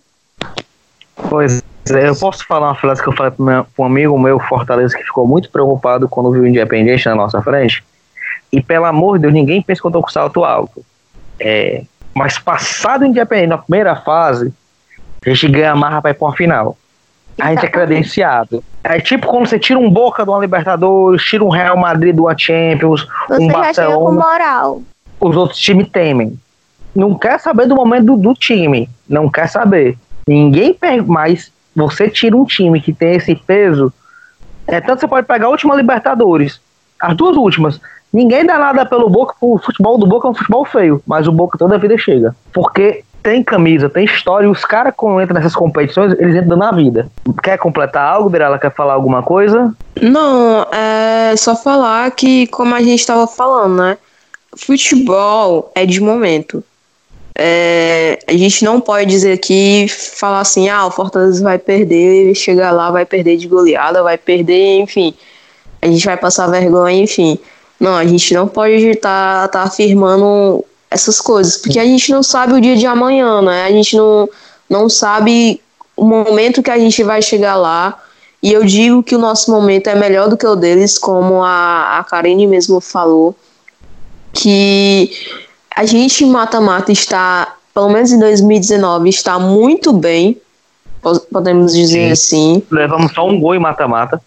Pois 1.28 1.62
eu 1.90 2.16
posso 2.16 2.46
falar 2.46 2.68
uma 2.68 2.74
frase 2.74 3.02
que 3.02 3.08
eu 3.08 3.12
falei 3.12 3.32
para 3.32 3.66
um 3.78 3.84
amigo 3.84 4.18
meu, 4.18 4.38
Fortaleza, 4.38 4.96
que 4.96 5.02
ficou 5.02 5.26
muito 5.26 5.50
preocupado 5.50 6.08
quando 6.08 6.30
viu 6.30 6.42
o 6.42 6.46
Independente 6.46 7.06
na 7.06 7.14
nossa 7.14 7.42
frente. 7.42 7.82
E 8.52 8.62
pelo 8.62 8.84
amor 8.84 9.16
de 9.16 9.22
Deus, 9.22 9.34
ninguém 9.34 9.62
pensa 9.62 9.80
que 9.80 9.86
eu 9.86 9.90
tô 9.90 10.02
com 10.02 10.10
salto 10.10 10.44
alto. 10.44 10.84
É, 11.40 11.82
mas 12.14 12.38
passado 12.38 13.02
o 13.02 13.06
Independente 13.06 13.48
na 13.48 13.58
primeira 13.58 13.96
fase, 13.96 14.52
a 15.24 15.28
gente 15.28 15.48
ganha 15.48 15.72
a 15.72 15.76
marra 15.76 16.00
para 16.00 16.10
ir 16.12 16.14
para 16.14 16.26
uma 16.28 16.36
final. 16.36 16.76
A 17.40 17.48
gente 17.48 17.66
é 17.66 17.68
credenciado. 17.68 18.62
É 18.84 19.00
tipo 19.00 19.26
quando 19.26 19.46
você 19.46 19.58
tira 19.58 19.78
um 19.78 19.90
Boca 19.90 20.22
de 20.22 20.30
uma 20.30 20.38
Libertadores, 20.38 21.22
tira 21.22 21.44
um 21.44 21.48
Real 21.48 21.76
Madrid 21.76 22.14
de 22.14 22.20
uma 22.20 22.36
Champions, 22.36 23.06
você 23.28 23.42
um 23.42 23.46
já 23.46 23.52
Barcelona. 23.52 23.98
com 23.98 24.12
moral. 24.12 24.82
Os 25.18 25.36
outros 25.36 25.58
times 25.58 25.88
temem. 25.88 26.38
Não 26.94 27.14
quer 27.14 27.40
saber 27.40 27.66
do 27.66 27.74
momento 27.74 28.04
do, 28.04 28.16
do 28.16 28.34
time. 28.34 28.88
Não 29.08 29.30
quer 29.30 29.48
saber. 29.48 29.96
Ninguém 30.28 30.76
mais 31.06 31.50
você 31.74 32.08
tira 32.08 32.36
um 32.36 32.44
time 32.44 32.80
que 32.80 32.92
tem 32.92 33.16
esse 33.16 33.34
peso, 33.34 33.92
é 34.66 34.80
tanto 34.80 35.00
você 35.00 35.08
pode 35.08 35.26
pegar 35.26 35.46
a 35.46 35.50
última 35.50 35.74
Libertadores, 35.74 36.60
as 37.00 37.16
duas 37.16 37.36
últimas. 37.36 37.80
Ninguém 38.12 38.44
dá 38.44 38.58
nada 38.58 38.84
pelo 38.84 39.08
Boca, 39.08 39.34
o 39.40 39.58
futebol 39.58 39.96
do 39.96 40.06
Boca 40.06 40.28
é 40.28 40.30
um 40.30 40.34
futebol 40.34 40.64
feio, 40.64 41.02
mas 41.06 41.26
o 41.26 41.32
Boca 41.32 41.56
toda 41.56 41.74
a 41.74 41.78
vida 41.78 41.96
chega. 41.96 42.36
Porque 42.52 43.04
tem 43.22 43.42
camisa, 43.42 43.88
tem 43.88 44.04
história, 44.04 44.46
e 44.46 44.50
os 44.50 44.64
caras 44.64 44.92
quando 44.96 45.22
entram 45.22 45.36
nessas 45.36 45.54
competições, 45.54 46.12
eles 46.18 46.36
entram 46.36 46.56
na 46.56 46.72
vida. 46.72 47.08
Quer 47.42 47.56
completar 47.56 48.04
algo, 48.04 48.28
Birala? 48.28 48.58
Quer 48.58 48.74
falar 48.74 48.94
alguma 48.94 49.22
coisa? 49.22 49.74
Não, 50.00 50.66
é 50.72 51.34
só 51.36 51.54
falar 51.54 52.10
que, 52.10 52.46
como 52.48 52.74
a 52.74 52.80
gente 52.80 53.00
estava 53.00 53.26
falando, 53.26 53.76
né? 53.76 53.96
Futebol 54.56 55.70
é 55.74 55.86
de 55.86 56.00
momento. 56.00 56.62
É, 57.34 58.18
a 58.26 58.32
gente 58.32 58.64
não 58.64 58.80
pode 58.80 59.08
dizer 59.08 59.32
aqui, 59.32 59.86
falar 59.88 60.40
assim, 60.40 60.68
ah, 60.68 60.86
o 60.86 60.90
Fortaleza 60.90 61.42
vai 61.42 61.58
perder, 61.58 62.34
chegar 62.34 62.70
lá, 62.72 62.90
vai 62.90 63.06
perder 63.06 63.36
de 63.36 63.48
goleada, 63.48 64.02
vai 64.02 64.18
perder, 64.18 64.80
enfim, 64.80 65.14
a 65.80 65.86
gente 65.86 66.04
vai 66.04 66.16
passar 66.16 66.46
vergonha, 66.48 67.02
enfim. 67.02 67.38
Não, 67.80 67.94
a 67.94 68.04
gente 68.04 68.32
não 68.34 68.46
pode 68.46 68.74
estar 68.74 69.48
tá, 69.48 69.60
tá 69.60 69.62
afirmando 69.62 70.64
essas 70.90 71.20
coisas, 71.20 71.56
porque 71.56 71.78
a 71.78 71.84
gente 71.84 72.12
não 72.12 72.22
sabe 72.22 72.52
o 72.52 72.60
dia 72.60 72.76
de 72.76 72.86
amanhã, 72.86 73.42
né? 73.42 73.64
A 73.64 73.70
gente 73.70 73.96
não, 73.96 74.28
não 74.68 74.88
sabe 74.88 75.60
o 75.96 76.04
momento 76.04 76.62
que 76.62 76.70
a 76.70 76.78
gente 76.78 77.02
vai 77.02 77.20
chegar 77.22 77.56
lá. 77.56 78.00
E 78.42 78.52
eu 78.52 78.64
digo 78.64 79.02
que 79.02 79.14
o 79.14 79.18
nosso 79.18 79.50
momento 79.50 79.88
é 79.88 79.94
melhor 79.94 80.28
do 80.28 80.36
que 80.36 80.46
o 80.46 80.56
deles, 80.56 80.98
como 80.98 81.42
a, 81.42 81.98
a 81.98 82.04
Karine 82.04 82.46
mesmo 82.46 82.80
falou, 82.80 83.36
que 84.32 85.10
a 85.74 85.84
gente 85.84 86.24
em 86.24 86.30
mata-mata 86.30 86.92
está, 86.92 87.54
pelo 87.74 87.88
menos 87.88 88.12
em 88.12 88.18
2019, 88.18 89.08
está 89.08 89.38
muito 89.38 89.92
bem, 89.92 90.40
podemos 91.30 91.74
dizer 91.74 92.14
Sim. 92.16 92.52
assim. 92.52 92.62
Levamos 92.70 93.12
só 93.12 93.28
um 93.28 93.40
gol 93.40 93.54
em 93.54 93.58
mata-mata. 93.58 94.20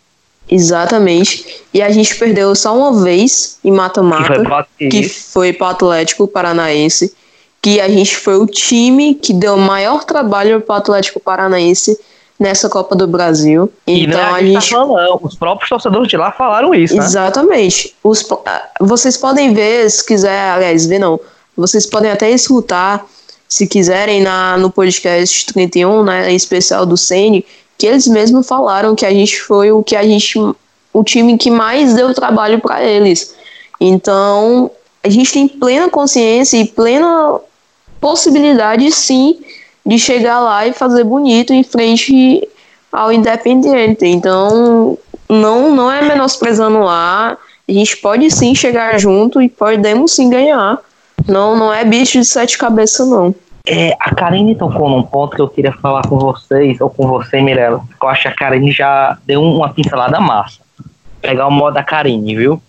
Exatamente. 0.50 1.64
E 1.74 1.82
a 1.82 1.90
gente 1.90 2.16
perdeu 2.16 2.54
só 2.56 2.78
uma 2.78 3.04
vez 3.04 3.58
em 3.64 3.72
mata-mata, 3.72 4.68
que 4.78 5.10
foi 5.10 5.52
para 5.52 5.66
o 5.66 5.70
Atlético 5.70 6.28
Paranaense, 6.28 7.14
que 7.62 7.80
a 7.80 7.90
gente 7.90 8.16
foi 8.16 8.38
o 8.38 8.46
time 8.46 9.16
que 9.16 9.34
deu 9.34 9.58
maior 9.58 10.04
trabalho 10.04 10.62
para 10.62 10.74
o 10.74 10.78
Atlético 10.78 11.20
Paranaense 11.20 12.00
nessa 12.40 12.70
Copa 12.70 12.96
do 12.96 13.08
Brasil. 13.08 13.72
E 13.88 14.04
então 14.04 14.20
a, 14.20 14.36
a 14.36 14.42
gente, 14.44 14.70
tá 14.70 14.78
falando, 14.78 15.20
os 15.24 15.36
próprios 15.36 15.70
torcedores 15.70 16.08
de 16.08 16.18
lá 16.18 16.32
falaram 16.32 16.76
isso, 16.76 16.96
né? 16.96 17.04
Exatamente. 17.04 17.96
Os, 18.04 18.28
vocês 18.80 19.18
podem 19.18 19.54
ver, 19.54 19.90
se 19.90 20.06
quiser, 20.06 20.52
aliás, 20.52 20.86
ver 20.86 21.00
não, 21.00 21.20
vocês 21.56 21.86
podem 21.86 22.12
até 22.12 22.30
escutar, 22.32 23.06
se 23.48 23.68
quiserem, 23.68 24.22
na, 24.22 24.58
no 24.58 24.72
podcast 24.72 25.46
31, 25.48 26.04
né, 26.04 26.34
especial 26.34 26.86
do 26.86 26.98
Sene, 26.98 27.46
que 27.78 27.88
eles 27.88 28.08
mesmos 28.08 28.48
falaram 28.48 28.96
que 28.96 29.06
a 29.06 29.12
gente 29.12 29.42
foi 29.42 29.72
o 29.72 29.84
que 29.84 29.96
a 29.96 30.04
gente 30.04 30.38
o 30.94 31.04
time 31.04 31.38
que 31.38 31.52
mais 31.52 31.94
deu 31.94 32.14
trabalho 32.14 32.60
para 32.60 32.82
eles. 32.84 33.36
Então, 33.82 34.72
a 35.04 35.10
gente 35.10 35.34
tem 35.34 35.48
plena 35.48 35.90
consciência 35.90 36.58
e 36.58 36.66
plena 36.66 37.40
possibilidade 38.00 38.90
sim 38.92 39.38
de 39.86 40.00
chegar 40.00 40.40
lá 40.40 40.66
e 40.66 40.74
fazer 40.74 41.04
bonito 41.04 41.54
em 41.54 41.64
frente 41.64 42.48
ao 42.92 43.12
Independente. 43.12 44.06
Então, 44.06 44.98
não 45.28 45.76
não 45.76 45.92
é 45.92 46.02
menosprezando 46.02 46.80
lá, 46.80 47.38
a 47.68 47.72
gente 47.72 47.98
pode 47.98 48.32
sim 48.32 48.56
chegar 48.56 48.98
junto 48.98 49.42
e 49.42 49.50
podemos 49.50 50.14
sim 50.14 50.30
ganhar. 50.30 50.80
Não, 51.28 51.56
não 51.58 51.74
é 51.74 51.84
bicho 51.84 52.20
de 52.20 52.26
sete 52.26 52.58
cabeças 52.58 53.08
não. 53.08 53.34
É, 53.68 53.96
a 54.00 54.14
Karine 54.14 54.56
tocou 54.56 54.88
num 54.88 55.02
ponto 55.02 55.36
que 55.36 55.42
eu 55.42 55.50
queria 55.50 55.72
falar 55.72 56.04
com 56.08 56.20
vocês, 56.20 56.80
ou 56.80 56.90
com 56.90 57.08
você, 57.08 57.42
Mirella. 57.42 57.82
Eu 58.02 58.10
acho 58.10 58.22
que 58.24 58.28
a 58.28 58.36
Karine 58.36 58.72
já 58.72 59.18
deu 59.26 59.42
uma 59.42 59.70
pincelada 59.70 60.20
massa. 60.20 60.60
Pegar 61.20 61.48
o 61.48 61.52
modo 61.52 61.74
da 61.74 61.84
Karine, 61.84 62.36
viu? 62.36 62.62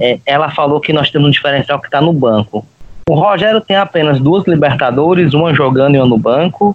É, 0.00 0.18
ela 0.24 0.50
falou 0.50 0.80
que 0.80 0.92
nós 0.92 1.10
temos 1.10 1.28
um 1.28 1.30
diferencial 1.30 1.78
que 1.78 1.86
está 1.86 2.00
no 2.00 2.14
banco. 2.14 2.64
O 3.08 3.14
Rogério 3.14 3.60
tem 3.60 3.76
apenas 3.76 4.18
duas 4.18 4.46
Libertadores, 4.46 5.34
uma 5.34 5.52
jogando 5.52 5.96
e 5.96 5.98
uma 5.98 6.06
no 6.06 6.16
banco. 6.16 6.74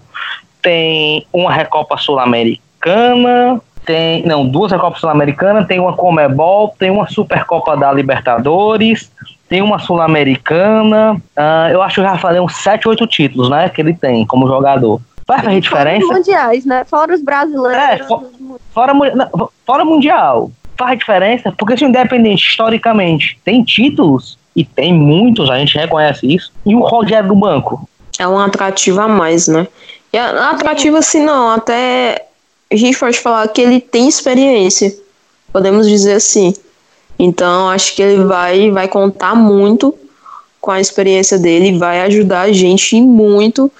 Tem 0.61 1.25
uma 1.33 1.51
Recopa 1.51 1.97
Sul-Americana, 1.97 3.59
tem. 3.85 4.23
Não, 4.23 4.47
duas 4.47 4.71
Recopas 4.71 4.99
Sul-Americana, 4.99 5.65
tem 5.65 5.79
uma 5.79 5.93
Comebol, 5.93 6.75
tem 6.77 6.91
uma 6.91 7.07
Supercopa 7.07 7.75
da 7.75 7.91
Libertadores, 7.91 9.11
tem 9.47 9.61
uma 9.61 9.79
Sul-Americana. 9.79 11.13
Uh, 11.13 11.71
eu 11.71 11.81
acho 11.81 11.95
que 11.95 12.01
eu 12.01 12.05
já 12.05 12.17
falei 12.17 12.39
uns 12.39 12.55
7, 12.57 12.87
8 12.87 13.07
títulos, 13.07 13.49
né? 13.49 13.69
Que 13.69 13.81
ele 13.81 13.93
tem 13.93 14.25
como 14.25 14.47
jogador. 14.47 15.01
Faz 15.25 15.43
fazer 15.43 15.59
diferença? 15.59 16.05
Fora 16.05 16.17
mundiais, 16.17 16.65
né? 16.65 16.85
Fora 16.85 17.13
os 17.13 17.21
brasileiros. 17.21 17.83
É, 17.83 17.97
for, 18.03 18.23
fora, 18.73 18.93
não, 18.93 19.49
fora 19.65 19.83
mundial. 19.83 20.51
Faz 20.77 20.99
diferença, 20.99 21.51
porque 21.57 21.75
se 21.75 21.83
o 21.83 21.87
Independente, 21.87 22.47
historicamente, 22.47 23.39
tem 23.43 23.63
títulos, 23.63 24.37
e 24.57 24.65
tem 24.65 24.91
muitos, 24.91 25.51
a 25.51 25.59
gente 25.59 25.77
reconhece 25.77 26.25
isso, 26.33 26.51
e 26.65 26.75
o 26.75 26.79
Rogério 26.79 27.27
do 27.27 27.35
Banco. 27.35 27.87
É 28.17 28.27
um 28.27 28.39
atrativo 28.39 28.99
a 28.99 29.07
mais, 29.07 29.47
né? 29.47 29.67
E 30.11 30.17
atrativo 30.17 30.97
assim 30.97 31.23
não, 31.23 31.51
até 31.51 32.25
a 32.71 32.75
gente 32.75 32.97
pode 32.97 33.19
falar 33.19 33.47
que 33.49 33.61
ele 33.61 33.79
tem 33.79 34.07
experiência, 34.07 34.91
podemos 35.53 35.87
dizer 35.87 36.13
assim. 36.13 36.55
Então, 37.19 37.69
acho 37.69 37.95
que 37.95 38.01
ele 38.01 38.23
vai, 38.23 38.69
vai 38.71 38.87
contar 38.87 39.35
muito 39.35 39.93
com 40.61 40.71
a 40.71 40.79
experiência 40.79 41.39
dele, 41.39 41.77
vai 41.77 42.01
ajudar 42.01 42.41
a 42.41 42.51
gente 42.51 42.99
muito. 43.01 43.71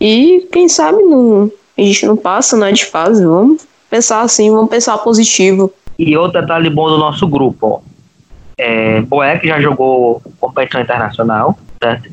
E 0.00 0.48
quem 0.52 0.68
sabe 0.68 1.02
não, 1.02 1.50
a 1.76 1.82
gente 1.82 2.06
não 2.06 2.16
passa 2.16 2.56
né, 2.56 2.72
de 2.72 2.86
fase. 2.86 3.24
Vamos 3.24 3.66
pensar 3.90 4.22
assim, 4.22 4.50
vamos 4.50 4.70
pensar 4.70 4.96
positivo. 4.98 5.72
E 5.98 6.16
outro 6.16 6.40
detalhe 6.40 6.70
bom 6.70 6.88
do 6.88 6.98
nosso 6.98 7.26
grupo. 7.26 7.82
É, 8.56 9.00
Boeck 9.02 9.46
já 9.46 9.60
jogou 9.60 10.22
competição 10.40 10.80
internacional? 10.80 11.58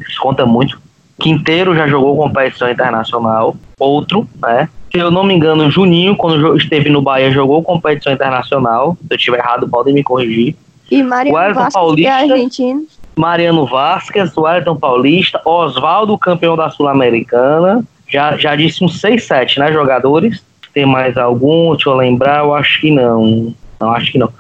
Isso 0.08 0.20
conta 0.22 0.46
muito. 0.46 0.82
Quinteiro 1.20 1.76
já 1.76 1.88
jogou 1.88 2.18
competição 2.18 2.70
internacional, 2.70 3.56
outro, 3.80 4.28
né? 4.42 4.70
Se 4.92 4.98
eu 4.98 5.12
não 5.12 5.24
me 5.24 5.34
engano, 5.34 5.70
Juninho, 5.70 6.16
quando 6.16 6.58
esteve 6.58 6.90
no 6.90 7.02
Bahia, 7.02 7.32
jogou 7.32 7.62
competição 7.64 8.12
internacional. 8.12 8.98
Se 9.02 9.14
eu 9.14 9.18
estiver 9.18 9.38
errado, 9.38 9.70
podem 9.70 9.94
me 9.94 10.04
corrigir. 10.04 10.56
E 10.90 11.04
Mariano 11.04 11.54
Vasquez, 11.54 11.74
Paulista, 11.74 12.10
é 12.10 12.14
argentino. 12.14 12.86
Mariano 13.16 13.66
Vasquez, 13.66 14.36
o 14.36 14.46
Ayrton 14.46 14.76
Paulista, 14.76 15.42
Oswaldo, 15.46 16.18
campeão 16.18 16.56
da 16.56 16.70
Sul-Americana. 16.70 17.84
Já, 18.08 18.36
já 18.38 18.56
disse 18.56 18.84
uns 18.84 19.00
6, 19.00 19.24
7, 19.24 19.60
né, 19.60 19.72
jogadores. 19.72 20.44
Tem 20.74 20.86
mais 20.86 21.18
algum? 21.18 21.76
Deixa 21.76 21.90
eu 21.90 21.96
lembrar, 21.96 22.40
eu 22.40 22.54
acho 22.56 22.82
que 22.82 22.90
não. 22.90 23.54
Não, 23.80 23.92
acho 23.92 24.12
que 24.12 24.18
não. 24.18 24.32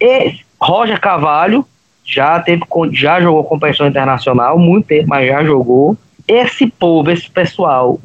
E 0.00 0.36
Roger 0.60 1.00
Cavalho, 1.00 1.64
já, 2.04 2.38
teve, 2.40 2.62
já 2.92 3.20
jogou 3.20 3.44
competição 3.44 3.86
internacional, 3.86 4.58
muito 4.58 4.86
tempo, 4.86 5.08
mas 5.08 5.28
já 5.28 5.44
jogou. 5.44 5.96
Esse 6.28 6.66
povo, 6.66 7.10
esse 7.10 7.28
pessoal, 7.28 7.98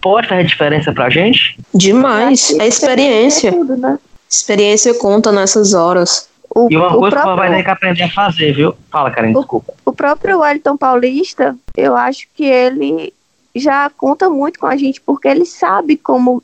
pode 0.00 0.28
fazer 0.28 0.44
diferença 0.44 0.92
pra 0.92 1.10
gente? 1.10 1.58
Demais. 1.74 2.58
É 2.58 2.66
experiência. 2.66 3.52
Tudo, 3.52 3.76
né? 3.76 3.98
Experiência 4.28 4.94
conta 4.94 5.32
nessas 5.32 5.74
horas. 5.74 6.28
O, 6.54 6.68
e 6.70 6.76
uma 6.76 6.90
coisa 6.90 7.16
próprio, 7.16 7.34
que 7.34 7.38
vai 7.38 7.56
ter 7.56 7.62
que 7.62 7.70
aprender 7.70 8.02
a 8.02 8.10
fazer, 8.10 8.52
viu? 8.52 8.74
Fala, 8.90 9.10
Karen, 9.10 9.32
desculpa. 9.32 9.72
O 9.84 9.92
próprio 9.92 10.40
Wellington 10.40 10.76
Paulista, 10.76 11.56
eu 11.76 11.96
acho 11.96 12.26
que 12.34 12.44
ele 12.44 13.12
já 13.54 13.90
conta 13.90 14.28
muito 14.28 14.58
com 14.58 14.66
a 14.66 14.76
gente, 14.76 15.00
porque 15.00 15.28
ele 15.28 15.44
sabe 15.44 15.96
como 15.96 16.42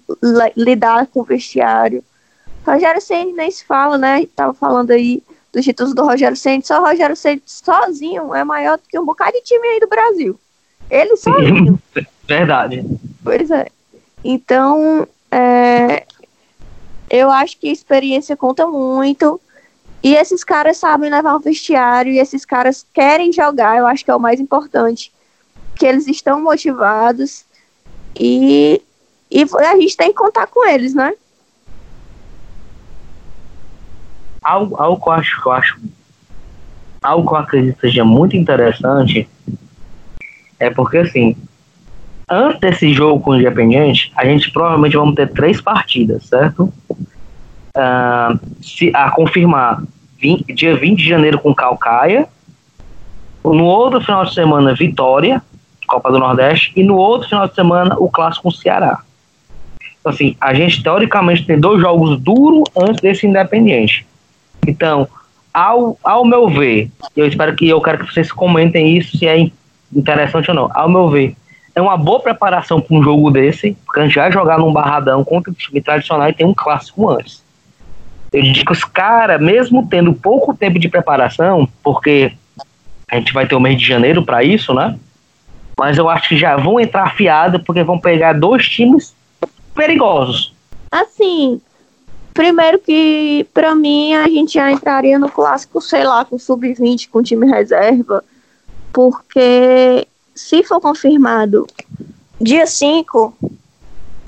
lidar 0.56 1.06
com 1.06 1.20
o 1.20 1.24
vestiário. 1.24 2.04
Rogério 2.64 3.00
Senna 3.00 3.32
nem 3.32 3.50
se 3.50 3.64
fala, 3.64 3.96
né? 3.96 4.26
Tava 4.34 4.54
falando 4.54 4.90
aí 4.90 5.22
dos 5.52 5.64
títulos 5.64 5.94
do 5.94 6.04
Rogério 6.04 6.36
Senna. 6.36 6.62
Só 6.64 6.80
o 6.80 6.86
Rogério 6.86 7.16
Senna 7.16 7.40
sozinho 7.46 8.34
é 8.34 8.44
maior 8.44 8.76
do 8.76 8.84
que 8.88 8.98
um 8.98 9.04
bocado 9.04 9.32
de 9.32 9.42
time 9.42 9.66
aí 9.66 9.80
do 9.80 9.88
Brasil. 9.88 10.38
Ele 10.90 11.16
sozinho. 11.16 11.80
Verdade. 12.26 12.84
Pois 13.26 13.50
é. 13.50 13.66
Então, 14.22 15.04
é, 15.32 16.06
eu 17.10 17.28
acho 17.28 17.58
que 17.58 17.68
a 17.68 17.72
experiência 17.72 18.36
conta 18.36 18.68
muito. 18.68 19.40
E 20.00 20.14
esses 20.14 20.44
caras 20.44 20.76
sabem 20.76 21.10
levar 21.10 21.34
um 21.34 21.40
vestiário 21.40 22.12
e 22.12 22.20
esses 22.20 22.44
caras 22.44 22.86
querem 22.94 23.32
jogar, 23.32 23.78
eu 23.78 23.86
acho 23.88 24.04
que 24.04 24.12
é 24.12 24.14
o 24.14 24.20
mais 24.20 24.38
importante. 24.38 25.12
Que 25.74 25.86
eles 25.86 26.06
estão 26.06 26.40
motivados 26.40 27.44
e, 28.14 28.80
e 29.28 29.42
a 29.42 29.76
gente 29.76 29.96
tem 29.96 30.10
que 30.10 30.14
contar 30.14 30.46
com 30.46 30.64
eles, 30.64 30.94
né? 30.94 31.12
Algo, 34.40 34.80
algo 34.80 35.02
que 35.02 35.08
eu 35.08 35.12
acho 35.12 35.42
que 35.42 35.48
eu 35.48 35.52
acho 35.52 35.80
algo 37.02 37.28
que 37.28 37.34
eu 37.34 37.38
acredito 37.38 37.80
seja 37.80 38.04
muito 38.04 38.36
interessante 38.36 39.28
é 40.60 40.70
porque 40.70 40.98
assim 40.98 41.36
antes 42.28 42.60
desse 42.60 42.92
jogo 42.92 43.20
com 43.20 43.30
o 43.30 43.36
Independiente, 43.36 44.12
a 44.16 44.24
gente 44.24 44.50
provavelmente 44.50 44.96
vamos 44.96 45.14
ter 45.14 45.28
três 45.28 45.60
partidas, 45.60 46.24
certo? 46.24 46.72
Uh, 46.90 48.38
se, 48.60 48.90
a 48.94 49.10
confirmar 49.10 49.82
20, 50.18 50.52
dia 50.52 50.76
20 50.76 50.98
de 50.98 51.08
janeiro 51.08 51.38
com 51.38 51.54
Calcaia, 51.54 52.26
no 53.44 53.64
outro 53.64 54.00
final 54.00 54.24
de 54.24 54.34
semana 54.34 54.74
Vitória, 54.74 55.40
Copa 55.86 56.10
do 56.10 56.18
Nordeste, 56.18 56.72
e 56.74 56.82
no 56.82 56.96
outro 56.96 57.28
final 57.28 57.46
de 57.46 57.54
semana 57.54 57.96
o 57.98 58.10
clássico 58.10 58.44
com 58.44 58.48
o 58.48 58.52
Ceará. 58.52 59.02
Então, 60.00 60.12
assim, 60.12 60.36
a 60.40 60.52
gente 60.52 60.82
teoricamente 60.82 61.44
tem 61.44 61.58
dois 61.58 61.80
jogos 61.80 62.18
duros 62.18 62.64
antes 62.76 63.00
desse 63.00 63.26
Independiente. 63.26 64.06
Então, 64.66 65.06
ao, 65.54 65.96
ao 66.02 66.24
meu 66.24 66.48
ver, 66.48 66.90
eu 67.16 67.26
espero 67.26 67.54
que 67.54 67.68
eu 67.68 67.80
quero 67.80 67.98
que 67.98 68.12
vocês 68.12 68.32
comentem 68.32 68.96
isso 68.96 69.16
se 69.16 69.26
é 69.28 69.48
interessante 69.94 70.50
ou 70.50 70.56
não. 70.56 70.70
Ao 70.74 70.88
meu 70.88 71.08
ver, 71.08 71.36
é 71.76 71.80
uma 71.80 71.96
boa 71.98 72.18
preparação 72.20 72.80
para 72.80 72.96
um 72.96 73.02
jogo 73.02 73.30
desse, 73.30 73.76
porque 73.84 74.00
a 74.00 74.04
gente 74.04 74.14
vai 74.14 74.32
jogar 74.32 74.58
num 74.58 74.72
barradão 74.72 75.22
contra 75.22 75.52
o 75.52 75.54
time 75.54 75.78
tradicional 75.78 76.26
e 76.26 76.32
tem 76.32 76.46
um 76.46 76.54
clássico 76.54 77.10
antes. 77.10 77.44
Eu 78.32 78.42
digo 78.42 78.64
que 78.64 78.72
os 78.72 78.82
caras, 78.82 79.38
mesmo 79.38 79.86
tendo 79.86 80.14
pouco 80.14 80.56
tempo 80.56 80.78
de 80.78 80.88
preparação, 80.88 81.68
porque 81.82 82.32
a 83.10 83.16
gente 83.16 83.30
vai 83.30 83.46
ter 83.46 83.54
o 83.54 83.60
mês 83.60 83.78
de 83.78 83.86
janeiro 83.86 84.24
para 84.24 84.42
isso, 84.42 84.72
né? 84.72 84.98
Mas 85.78 85.98
eu 85.98 86.08
acho 86.08 86.30
que 86.30 86.38
já 86.38 86.56
vão 86.56 86.80
entrar 86.80 87.04
afiado 87.04 87.60
porque 87.60 87.82
vão 87.82 87.98
pegar 87.98 88.32
dois 88.32 88.66
times 88.66 89.14
perigosos. 89.74 90.54
Assim, 90.90 91.60
primeiro 92.32 92.78
que 92.78 93.46
para 93.52 93.74
mim 93.74 94.14
a 94.14 94.26
gente 94.28 94.54
já 94.54 94.72
entraria 94.72 95.18
no 95.18 95.30
clássico, 95.30 95.82
sei 95.82 96.04
lá, 96.04 96.24
com 96.24 96.38
sub-20, 96.38 97.10
com 97.10 97.22
time 97.22 97.46
reserva, 97.46 98.24
porque 98.94 100.08
se 100.36 100.62
for 100.62 100.80
confirmado 100.80 101.66
dia 102.38 102.66
5, 102.66 103.34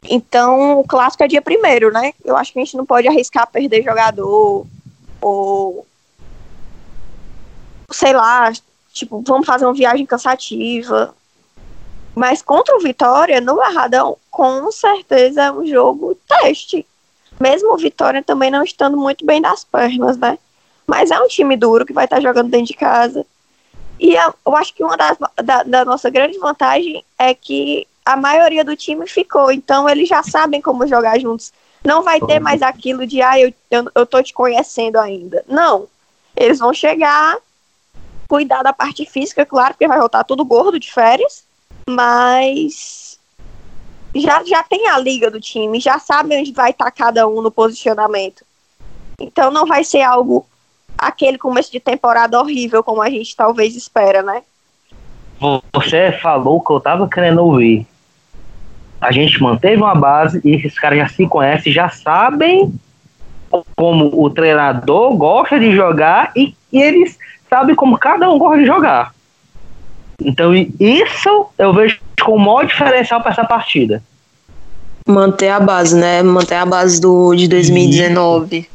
então 0.05 0.81
o 0.81 0.85
clássico 0.85 1.23
é 1.23 1.29
dia 1.29 1.42
primeiro, 1.42 1.92
né? 1.92 2.14
Eu 2.25 2.37
acho 2.37 2.53
que 2.53 2.59
a 2.59 2.64
gente 2.64 2.77
não 2.77 2.87
pode 2.87 3.07
arriscar 3.07 3.47
perder 3.47 3.85
jogador 3.85 4.66
ou 5.21 5.87
sei 7.90 8.12
lá, 8.14 8.51
tipo, 8.92 9.23
vamos 9.27 9.47
fazer 9.47 9.66
uma 9.66 9.75
viagem 9.75 10.07
cansativa. 10.07 11.14
Mas 12.14 12.42
contra 12.42 12.75
o 12.77 12.81
Vitória, 12.81 13.40
no 13.40 13.57
Barradão, 13.57 14.16
com 14.31 14.73
certeza 14.73 15.42
é 15.42 15.53
um 15.53 15.66
jogo 15.66 16.16
teste. 16.27 16.87
Mesmo 17.38 17.75
o 17.75 17.79
Vitória 17.79 18.23
também 18.23 18.51
não 18.51 18.64
estando 18.64 18.97
muito 18.97 19.25
bem 19.25 19.40
das 19.40 19.62
pernas, 19.62 20.16
né? 20.16 20.38
Mas 20.87 21.11
é 21.11 21.21
um 21.21 21.29
time 21.29 21.57
duro 21.57 21.85
que 21.85 21.92
vai 21.92 22.07
estar 22.07 22.21
jogando 22.21 22.51
dentro 22.51 22.66
de 22.66 22.75
casa. 22.75 23.25
E 23.99 24.15
eu 24.15 24.57
acho 24.57 24.75
que 24.75 24.85
uma 24.85 24.97
das, 24.97 25.19
da, 25.45 25.63
da 25.63 25.85
nossa 25.85 26.09
grande 26.09 26.39
vantagem 26.39 27.05
é 27.19 27.35
que 27.35 27.87
a 28.05 28.17
maioria 28.17 28.65
do 28.65 28.77
time 28.77 29.07
ficou, 29.07 29.53
então 29.53 29.89
eles 29.89 30.09
já 30.09 30.23
sabem 30.23 30.63
como 30.63 30.87
jogar 30.87 31.19
juntos. 31.21 31.53
Não 31.85 32.03
vai 32.03 32.21
ter 32.21 32.41
mais 32.41 32.63
aquilo 32.63 33.07
de, 33.07 33.21
ah, 33.23 33.39
eu, 33.39 33.53
eu, 33.71 33.91
eu 33.95 34.07
tô 34.07 34.23
te 34.23 34.33
conhecendo 34.33 34.97
ainda. 34.99 35.45
Não. 35.47 35.87
Eles 36.37 36.59
vão 36.59 36.73
chegar, 36.73 37.37
cuidar 38.29 38.63
da 38.63 38.73
parte 38.73 39.05
física, 39.05 39.45
claro, 39.45 39.75
porque 39.75 39.87
vai 39.87 39.99
voltar 39.99 40.25
tudo 40.25 40.45
gordo 40.45 40.79
de 40.79 40.93
férias, 40.93 41.45
mas 41.89 43.19
já, 44.15 44.43
já 44.45 44.63
tem 44.63 44.89
a 44.89 44.99
liga 44.99 45.31
do 45.31 45.41
time, 45.41 45.81
já 45.81 45.99
sabe 45.99 46.37
onde 46.37 46.53
vai 46.53 46.71
estar 46.71 46.91
cada 46.91 47.27
um 47.29 47.43
no 47.43 47.51
posicionamento. 47.51 48.45
Então 49.21 49.51
não 49.51 49.67
vai 49.67 49.85
ser 49.85 50.03
algo 50.03 50.47
aquele 50.99 51.39
começo 51.39 51.71
de 51.71 51.79
temporada 51.79 52.39
horrível 52.41 52.83
como 52.83 53.01
a 53.01 53.09
gente 53.09 53.37
talvez 53.37 53.77
espera, 53.77 54.23
né? 54.23 54.43
Você 55.73 56.13
falou 56.21 56.61
que 56.61 56.73
eu 56.73 56.81
tava 56.81 57.09
querendo 57.09 57.45
ouvir. 57.45 57.87
A 59.01 59.13
gente 59.13 59.41
manteve 59.41 59.77
uma 59.77 59.95
base 59.95 60.41
e 60.45 60.57
esses 60.57 60.77
caras 60.77 60.99
já 60.99 61.09
se 61.09 61.27
conhecem, 61.27 61.73
já 61.73 61.89
sabem 61.89 62.75
como 63.77 64.11
o 64.21 64.29
treinador 64.29 65.17
gosta 65.17 65.59
de 65.59 65.73
jogar 65.73 66.33
e, 66.35 66.55
e 66.73 66.83
eles 66.83 67.17
sabem 67.49 67.75
como 67.75 67.97
cada 67.97 68.29
um 68.29 68.39
gosta 68.39 68.59
de 68.59 68.67
jogar. 68.67 69.15
Então 70.21 70.53
isso 70.81 71.47
eu 71.57 71.73
vejo 71.73 72.01
como 72.21 72.37
o 72.37 72.41
maior 72.41 72.67
diferencial 72.67 73.21
para 73.21 73.31
essa 73.31 73.45
partida. 73.45 74.03
Manter 75.07 75.51
a 75.51 75.61
base, 75.61 75.97
né? 75.97 76.23
Manter 76.23 76.57
a 76.57 76.67
base 76.67 77.01
do, 77.01 77.35
de 77.35 77.47
2019. 77.49 78.69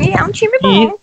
E 0.00 0.10
é 0.10 0.22
um 0.22 0.30
time 0.30 0.58
bom. 0.60 0.94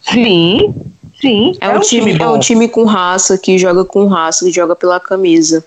Sim, 0.00 0.74
sim. 1.20 1.52
É, 1.60 1.66
é 1.66 1.76
um, 1.76 1.80
time, 1.80 2.12
time 2.12 2.22
é 2.22 2.28
um 2.28 2.38
time 2.38 2.68
com 2.68 2.84
raça, 2.84 3.38
que 3.38 3.58
joga 3.58 3.84
com 3.84 4.06
raça, 4.06 4.44
que 4.44 4.52
joga 4.52 4.76
pela 4.76 5.00
camisa. 5.00 5.64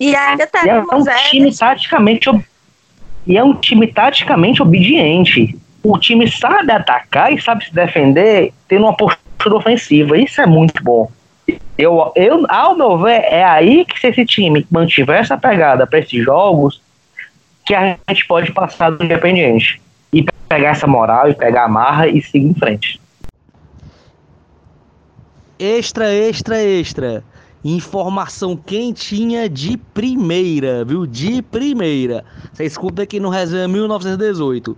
E 0.00 0.14
ainda 0.14 0.46
tá 0.46 0.64
e 0.64 0.68
é 0.68 0.80
um 0.80 1.04
time 1.30 1.54
taticamente 1.54 2.30
e 3.26 3.36
é 3.36 3.44
um 3.44 3.54
time 3.54 3.86
taticamente 3.88 4.62
obediente. 4.62 5.58
O 5.82 5.98
time 5.98 6.30
sabe 6.30 6.72
atacar 6.72 7.32
e 7.32 7.40
sabe 7.40 7.64
se 7.64 7.74
defender 7.74 8.52
tendo 8.66 8.84
uma 8.84 8.96
postura 8.96 9.56
ofensiva. 9.56 10.16
Isso 10.16 10.40
é 10.40 10.46
muito 10.46 10.82
bom. 10.82 11.10
Eu, 11.76 12.12
eu, 12.16 12.44
ao 12.48 12.76
meu 12.76 12.98
ver, 12.98 13.22
é 13.24 13.44
aí 13.44 13.84
que 13.84 14.00
se 14.00 14.08
esse 14.08 14.24
time 14.24 14.66
mantiver 14.70 15.20
essa 15.20 15.36
pegada 15.36 15.86
para 15.86 15.98
esses 15.98 16.24
jogos, 16.24 16.80
que 17.64 17.74
a 17.74 17.96
gente 18.08 18.26
pode 18.26 18.52
passar 18.52 18.90
do 18.90 19.04
Independiente 19.04 19.78
e 19.78 19.87
pegar 20.48 20.70
essa 20.70 20.86
moral 20.86 21.28
e 21.28 21.34
pegar 21.34 21.64
a 21.64 21.68
marra 21.68 22.08
e 22.08 22.22
seguir 22.22 22.48
em 22.48 22.54
frente. 22.54 23.00
Extra, 25.58 26.12
extra, 26.12 26.62
extra. 26.62 27.24
Informação 27.64 28.56
quentinha 28.56 29.48
de 29.48 29.76
primeira, 29.76 30.84
viu? 30.84 31.06
De 31.06 31.42
primeira. 31.42 32.24
Você 32.52 32.64
escuta 32.64 33.02
aqui 33.02 33.18
no 33.18 33.28
Resenha 33.28 33.66
1918. 33.66 34.76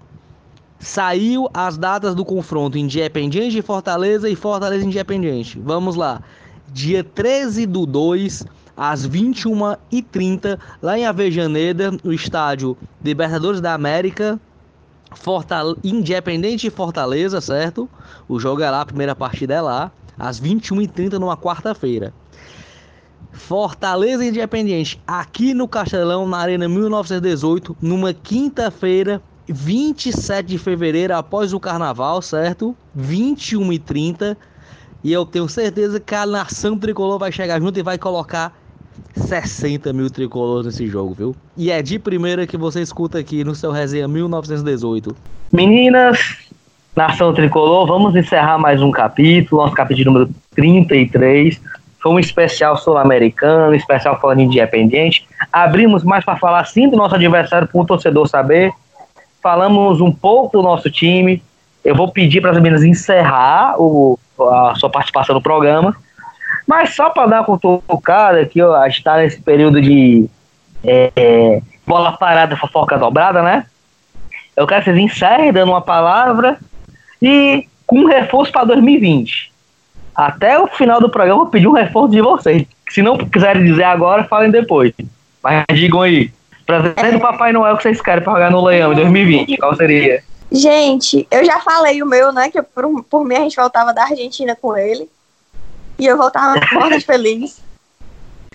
Saiu 0.78 1.48
as 1.52 1.76
datas 1.76 2.14
do 2.14 2.24
confronto 2.24 2.78
Independiente 2.78 3.50
de 3.50 3.62
Fortaleza 3.62 4.30
e 4.30 4.35
Fortaleza 4.35 4.85
Independiente. 4.85 5.61
Vamos 5.62 5.94
lá. 5.94 6.22
Dia 6.72 7.04
13 7.04 7.66
do 7.66 7.85
2, 7.85 8.46
às 8.74 9.06
21h30, 9.06 10.59
lá 10.80 10.98
em 10.98 11.04
Avejaneda, 11.04 11.90
no 12.02 12.14
estádio 12.14 12.78
Libertadores 13.04 13.61
da 13.61 13.74
América, 13.74 14.40
Fortale... 15.12 15.77
Independente 15.83 16.62
de 16.62 16.70
Fortaleza, 16.70 17.40
certo? 17.40 17.88
O 18.29 18.38
jogo 18.38 18.62
é 18.62 18.70
lá, 18.70 18.81
a 18.81 18.87
primeira 18.87 19.14
partida 19.14 19.55
é 19.55 19.61
lá, 19.61 19.92
às 20.18 20.40
21h30 20.40 21.12
numa 21.14 21.37
quarta-feira. 21.37 22.12
Fortaleza 23.33 24.25
Independente, 24.25 25.01
aqui 25.07 25.55
no 25.55 25.68
Castelão, 25.68 26.27
na 26.27 26.38
Arena 26.38 26.68
1918, 26.68 27.77
numa 27.81 28.12
quinta-feira, 28.12 29.23
27 29.49 30.46
de 30.46 30.59
fevereiro, 30.59 31.14
após 31.14 31.53
o 31.53 31.61
carnaval, 31.61 32.20
certo? 32.23 32.77
21h30. 32.99 34.37
E 35.03 35.12
eu 35.12 35.25
tenho 35.25 35.49
certeza 35.49 35.99
que 35.99 36.14
a 36.14 36.27
nação 36.27 36.79
tricolor 36.79 37.18
vai 37.18 37.33
chegar 37.33 37.61
junto 37.61 37.79
e 37.79 37.83
vai 37.83 37.96
colocar 37.96 38.60
60 39.14 39.92
mil 39.92 40.10
tricolores 40.10 40.66
nesse 40.66 40.86
jogo, 40.86 41.14
viu? 41.14 41.36
E 41.56 41.70
é 41.70 41.82
de 41.82 41.98
primeira 41.98 42.46
que 42.46 42.56
você 42.56 42.80
escuta 42.80 43.18
aqui 43.18 43.44
no 43.44 43.54
seu 43.54 43.70
resenha 43.70 44.06
1918. 44.08 45.14
Meninas, 45.52 46.38
nação 46.94 47.32
tricolor, 47.32 47.86
vamos 47.86 48.14
encerrar 48.14 48.58
mais 48.58 48.80
um 48.80 48.90
capítulo, 48.90 49.62
nosso 49.62 49.74
capítulo 49.74 50.12
número 50.12 50.30
33. 50.54 51.60
Foi 52.02 52.12
um 52.12 52.18
especial 52.18 52.76
sul-americano, 52.76 53.74
especial 53.74 54.18
falando 54.20 54.40
independente. 54.40 55.26
Abrimos 55.52 56.02
mais 56.02 56.24
para 56.24 56.36
falar 56.36 56.64
sim 56.64 56.88
do 56.88 56.96
nosso 56.96 57.14
adversário 57.14 57.68
para 57.68 57.80
o 57.80 57.84
torcedor 57.84 58.26
saber. 58.28 58.72
Falamos 59.42 60.00
um 60.00 60.10
pouco 60.12 60.58
do 60.58 60.62
nosso 60.62 60.90
time. 60.90 61.42
Eu 61.84 61.94
vou 61.94 62.10
pedir 62.10 62.40
para 62.40 62.50
as 62.50 62.56
meninas 62.56 62.82
encerrar 62.82 63.74
o, 63.78 64.18
a 64.38 64.74
sua 64.76 64.88
participação 64.88 65.34
no 65.34 65.42
programa 65.42 65.96
mas 66.66 66.94
só 66.94 67.11
para 67.11 67.27
dar 67.27 67.40
uma 67.40 67.44
cutucada 67.44 68.40
aqui, 68.40 68.62
ó, 68.62 68.75
a 68.77 68.88
gente 68.88 69.03
tá 69.03 69.16
nesse 69.16 69.40
período 69.40 69.81
de 69.81 70.29
é, 70.85 71.61
bola 71.87 72.12
parada, 72.12 72.57
fofoca 72.57 72.96
dobrada, 72.99 73.42
né? 73.42 73.66
Eu 74.57 74.66
quero 74.66 74.83
que 74.83 74.90
vocês 74.90 74.99
encerrem 74.99 75.53
dando 75.53 75.70
uma 75.70 75.81
palavra 75.81 76.59
e 77.20 77.66
com 77.87 78.01
um 78.01 78.07
reforço 78.07 78.53
para 78.53 78.64
2020. 78.64 79.51
Até 80.14 80.59
o 80.59 80.66
final 80.66 81.01
do 81.01 81.09
programa 81.09 81.40
eu 81.40 81.44
vou 81.44 81.51
pedir 81.51 81.66
um 81.66 81.73
reforço 81.73 82.11
de 82.11 82.20
vocês. 82.20 82.66
Se 82.90 83.03
não 83.03 83.16
quiserem 83.16 83.64
dizer 83.64 83.85
agora, 83.85 84.25
falem 84.25 84.51
depois. 84.51 84.92
Mas 85.42 85.64
digam 85.73 86.03
aí. 86.03 86.33
Presente 86.66 87.12
do 87.12 87.20
Papai 87.20 87.53
Noel 87.53 87.77
que 87.77 87.83
vocês 87.83 88.01
querem 88.01 88.23
para 88.23 88.35
jogar 88.35 88.51
no 88.51 88.64
Leão 88.64 88.92
em 88.92 88.96
2020. 88.96 89.57
Qual 89.57 89.75
seria? 89.75 90.23
Gente, 90.53 91.27
eu 91.31 91.44
já 91.44 91.61
falei 91.61 92.03
o 92.03 92.07
meu, 92.07 92.33
né? 92.33 92.51
Que 92.51 92.61
por, 92.62 93.05
por 93.05 93.25
mim 93.25 93.37
a 93.37 93.41
gente 93.41 93.57
voltava 93.57 93.93
da 93.93 94.03
Argentina 94.03 94.55
com 94.55 94.76
ele. 94.76 95.09
E 96.01 96.07
eu 96.07 96.16
voltava 96.16 96.59
muito 96.72 97.05
feliz. 97.05 97.59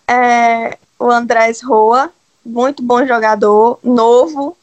É, 0.07 0.79
o 0.97 1.11
Andrés 1.11 1.61
Roa, 1.61 2.11
muito 2.43 2.81
bom 2.81 3.05
jogador, 3.05 3.79
novo, 3.83 4.57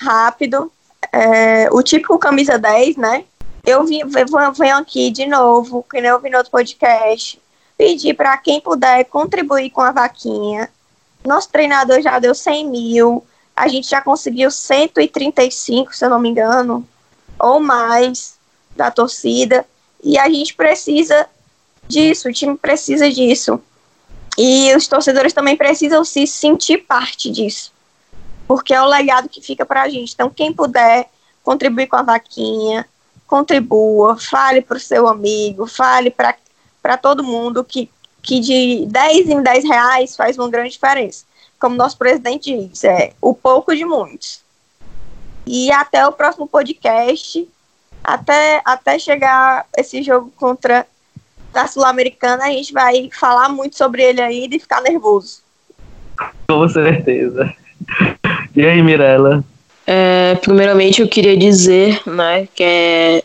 rápido. 0.00 0.70
É, 1.12 1.68
o 1.70 1.80
típico 1.80 2.18
camisa 2.18 2.58
10, 2.58 2.96
né? 2.96 3.24
Eu 3.64 3.84
vim, 3.84 4.02
venho 4.04 4.76
aqui 4.76 5.12
de 5.12 5.26
novo, 5.26 5.86
que 5.88 6.00
nem 6.00 6.10
eu 6.10 6.20
vi 6.20 6.28
no 6.28 6.38
outro 6.38 6.50
podcast, 6.50 7.40
pedir 7.78 8.14
para 8.14 8.36
quem 8.36 8.60
puder 8.60 9.04
contribuir 9.04 9.70
com 9.70 9.80
a 9.80 9.92
vaquinha. 9.92 10.68
Nosso 11.24 11.48
treinador 11.50 12.02
já 12.02 12.18
deu 12.18 12.34
100 12.34 12.68
mil, 12.68 13.24
a 13.54 13.68
gente 13.68 13.88
já 13.88 14.00
conseguiu 14.00 14.50
135, 14.50 15.94
se 15.94 16.04
eu 16.04 16.10
não 16.10 16.18
me 16.18 16.30
engano, 16.30 16.84
ou 17.38 17.60
mais 17.60 18.34
da 18.74 18.90
torcida. 18.90 19.64
E 20.02 20.18
a 20.18 20.28
gente 20.28 20.52
precisa 20.54 21.28
disso, 21.88 22.28
o 22.28 22.32
time 22.32 22.56
precisa 22.56 23.10
disso. 23.10 23.60
E 24.36 24.74
os 24.74 24.88
torcedores 24.88 25.32
também 25.32 25.56
precisam 25.56 26.04
se 26.04 26.26
sentir 26.26 26.78
parte 26.78 27.30
disso, 27.30 27.72
porque 28.48 28.74
é 28.74 28.82
o 28.82 28.86
legado 28.86 29.28
que 29.28 29.40
fica 29.40 29.64
para 29.64 29.82
a 29.82 29.88
gente. 29.88 30.12
Então, 30.12 30.28
quem 30.28 30.52
puder 30.52 31.08
contribuir 31.42 31.86
com 31.86 31.96
a 31.96 32.02
vaquinha, 32.02 32.84
contribua, 33.26 34.16
fale 34.16 34.60
para 34.60 34.76
o 34.76 34.80
seu 34.80 35.06
amigo, 35.06 35.66
fale 35.66 36.10
para 36.10 36.96
todo 36.96 37.22
mundo 37.22 37.62
que, 37.62 37.88
que 38.22 38.40
de 38.40 38.86
10 38.86 39.28
em 39.28 39.42
10 39.42 39.64
reais 39.64 40.16
faz 40.16 40.36
uma 40.36 40.48
grande 40.48 40.70
diferença. 40.70 41.24
Como 41.58 41.76
nosso 41.76 41.96
presidente 41.96 42.56
diz, 42.56 42.84
é 42.84 43.12
o 43.20 43.34
pouco 43.34 43.74
de 43.74 43.84
muitos. 43.84 44.42
E 45.46 45.70
até 45.70 46.06
o 46.06 46.12
próximo 46.12 46.46
podcast, 46.46 47.48
até, 48.02 48.60
até 48.64 48.98
chegar 48.98 49.66
esse 49.76 50.02
jogo 50.02 50.32
contra 50.36 50.86
da 51.54 51.66
Sul-Americana, 51.66 52.44
a 52.44 52.50
gente 52.50 52.72
vai 52.72 53.08
falar 53.18 53.48
muito 53.48 53.76
sobre 53.76 54.02
ele 54.02 54.20
ainda 54.20 54.56
e 54.56 54.60
ficar 54.60 54.82
nervoso. 54.82 55.38
Com 56.48 56.68
certeza. 56.68 57.54
E 58.54 58.66
aí, 58.66 58.82
Mirella? 58.82 59.42
É, 59.86 60.34
primeiramente, 60.36 61.00
eu 61.00 61.08
queria 61.08 61.36
dizer 61.36 62.00
né, 62.06 62.48
que 62.54 62.62
é 62.62 63.22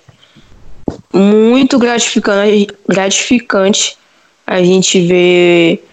muito 1.14 1.78
gratificante, 1.78 2.68
gratificante 2.88 3.98
a 4.46 4.62
gente 4.62 5.06
ver 5.06 5.86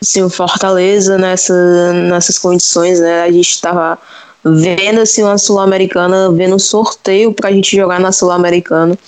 assim, 0.00 0.22
o 0.22 0.28
Fortaleza 0.28 1.16
nessa, 1.16 1.92
nessas 1.92 2.38
condições. 2.38 3.00
Né? 3.00 3.22
A 3.22 3.30
gente 3.30 3.50
estava 3.50 3.98
vendo 4.44 5.00
assim, 5.00 5.22
uma 5.22 5.38
Sul-Americana, 5.38 6.30
vendo 6.32 6.56
um 6.56 6.58
sorteio 6.58 7.32
para 7.32 7.48
a 7.48 7.52
gente 7.52 7.76
jogar 7.76 8.00
na 8.00 8.10
Sul-Americana, 8.10 8.98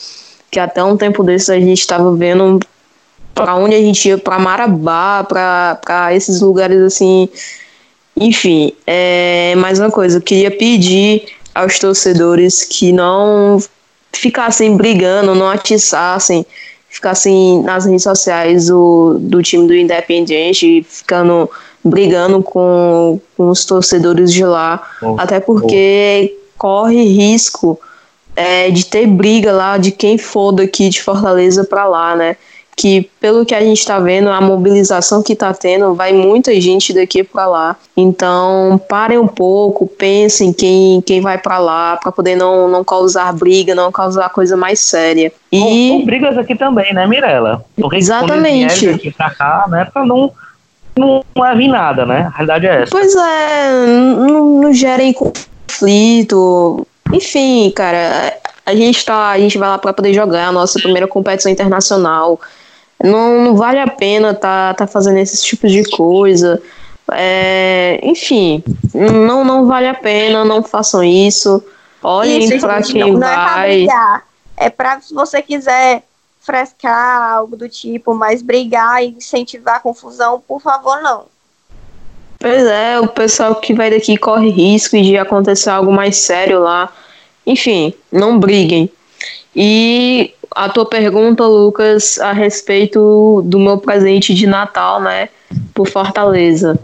que 0.55 0.61
até 0.61 0.85
um 0.85 0.97
tempo 0.97 1.25
desses 1.25 1.51
a 1.51 1.59
gente 1.59 1.81
estava 1.81 2.15
vendo 2.15 2.61
para 3.35 3.57
onde 3.57 3.75
a 3.75 3.81
gente 3.81 4.09
ia, 4.09 4.17
para 4.17 4.39
Marabá, 4.39 5.27
para 5.29 6.15
esses 6.15 6.41
lugares 6.41 6.81
assim. 6.81 7.29
Enfim, 8.17 8.73
é, 8.87 9.57
mais 9.57 9.81
uma 9.81 9.91
coisa, 9.91 10.19
eu 10.19 10.23
queria 10.23 10.53
pedir 10.53 11.25
aos 11.53 11.81
torcedores 11.81 12.63
que 12.63 12.93
não 12.93 13.61
ficassem 14.13 14.77
brigando, 14.77 15.35
não 15.35 15.51
atiçassem, 15.51 16.47
ficassem 16.89 17.61
nas 17.65 17.85
redes 17.85 18.05
sociais 18.05 18.69
do, 18.69 19.17
do 19.19 19.43
time 19.43 19.67
do 19.67 19.75
Independiente, 19.75 20.87
ficando 20.89 21.51
brigando 21.85 22.41
com, 22.45 23.21
com 23.37 23.49
os 23.49 23.65
torcedores 23.65 24.33
de 24.33 24.45
lá, 24.45 24.89
oh, 25.03 25.17
até 25.19 25.41
porque 25.41 26.33
oh. 26.33 26.53
corre 26.57 27.03
risco 27.03 27.77
é, 28.37 28.71
de 28.71 28.87
ter 28.87 29.07
briga 29.07 29.53
lá 29.53 29.77
de 29.79 29.91
quem 29.91 30.19
for 30.19 30.53
daqui 30.53 30.89
de 30.89 31.03
Fortaleza 31.03 31.65
para 31.65 31.87
lá, 31.87 32.17
né? 32.17 32.37
Que 32.77 33.09
pelo 33.21 33.47
que 33.47 33.55
a 33.55 33.61
gente 33.61 33.79
está 33.79 34.01
vendo, 34.01 34.29
a 34.29 34.41
mobilização 34.41 35.23
que 35.23 35.33
está 35.33 35.55
tendo, 35.55 35.95
vai 35.95 36.13
muita 36.13 36.61
gente 36.61 36.93
daqui 36.93 37.23
para 37.23 37.47
lá. 37.47 37.77
Então, 37.97 38.81
parem 38.89 39.17
um 39.17 39.29
pouco, 39.29 39.87
pensem 39.87 40.53
quem, 40.53 41.01
quem 41.01 41.21
vai 41.21 41.39
para 41.39 41.59
lá, 41.59 41.97
para 41.97 42.11
poder 42.11 42.35
não, 42.35 42.67
não 42.67 42.83
causar 42.83 43.33
briga, 43.33 43.77
não 43.77 43.93
causar 43.93 44.29
coisa 44.31 44.57
mais 44.57 44.81
séria. 44.81 45.33
E 45.53 45.61
com, 45.61 46.01
com 46.01 46.05
brigas 46.05 46.37
aqui 46.37 46.57
também, 46.57 46.93
né, 46.93 47.07
Mirella? 47.07 47.65
Exatamente. 47.93 48.89
Aqui 48.89 49.13
pra 49.13 49.31
cá, 49.31 49.67
né, 49.69 49.89
para 49.93 50.05
não 50.05 50.33
não 50.97 51.25
leve 51.37 51.69
nada, 51.69 52.07
né? 52.07 52.31
A 52.33 52.37
realidade 52.37 52.67
é 52.67 52.83
essa. 52.83 52.91
Pois 52.91 53.15
é, 53.15 53.87
não, 53.87 54.63
não 54.63 54.73
gerem 54.73 55.13
conflito. 55.13 56.87
Enfim, 57.13 57.71
cara, 57.71 58.39
a 58.65 58.75
gente 58.75 59.05
tá, 59.05 59.31
a 59.31 59.39
gente 59.39 59.59
vai 59.59 59.69
lá 59.69 59.79
para 59.79 59.93
poder 59.93 60.15
jogar 60.15 60.49
a 60.49 60.53
nossa 60.53 60.79
primeira 60.79 61.07
competição 61.07 61.51
internacional. 61.51 62.41
Não, 63.03 63.43
não 63.43 63.57
vale 63.57 63.79
a 63.79 63.89
pena 63.89 64.33
tá, 64.33 64.73
tá 64.75 64.87
fazendo 64.87 65.19
esses 65.19 65.43
tipos 65.43 65.71
de 65.71 65.85
coisa. 65.91 66.63
É, 67.13 68.01
enfim, 68.03 68.65
não, 68.95 69.45
não 69.45 69.67
vale 69.67 69.87
a 69.87 69.95
pena, 69.95 70.45
não 70.45 70.63
façam 70.63 71.05
isso. 71.05 71.63
Olhem 72.03 72.59
para 72.59 72.83
quem 72.83 73.13
não, 73.13 73.21
vai. 73.21 73.85
Não 73.85 73.87
é 73.87 73.87
pra 73.87 74.23
é 74.57 74.71
pra 74.71 75.01
se 75.01 75.13
você 75.13 75.43
quiser 75.43 76.03
frescar, 76.41 77.33
algo 77.33 77.57
do 77.57 77.69
tipo, 77.69 78.15
mas 78.15 78.43
brigar 78.43 79.03
e 79.03 79.09
incentivar 79.09 79.77
a 79.77 79.81
confusão, 79.81 80.43
por 80.47 80.61
favor, 80.61 81.01
não. 81.03 81.27
Pois 82.45 82.63
é, 82.67 83.01
o 83.01 83.09
pessoal 83.09 83.55
que 83.55 83.73
vai 83.73 83.91
daqui 83.91 84.19
corre 84.19 84.51
risco 84.51 85.01
de 85.01 85.17
acontecer 85.17 85.71
algo 85.71 85.91
mais 85.91 86.19
sério 86.19 86.61
lá. 86.61 86.93
Enfim, 87.47 87.95
não 88.13 88.39
briguem. 88.39 88.91
E 89.57 90.35
a 90.51 90.69
tua 90.69 90.85
pergunta, 90.85 91.47
Lucas, 91.47 92.19
a 92.19 92.33
respeito 92.33 93.41
do 93.47 93.59
meu 93.59 93.79
presente 93.79 94.35
de 94.35 94.47
Natal, 94.47 95.01
né, 95.01 95.31
por 95.73 95.89
Fortaleza. 95.89 96.79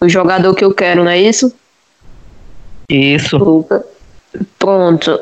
O 0.00 0.08
jogador 0.08 0.54
que 0.54 0.64
eu 0.64 0.72
quero, 0.72 1.04
não 1.04 1.10
é 1.10 1.20
isso? 1.20 1.52
Isso. 2.88 3.36
Lucas. 3.36 3.82
Pronto. 4.58 5.20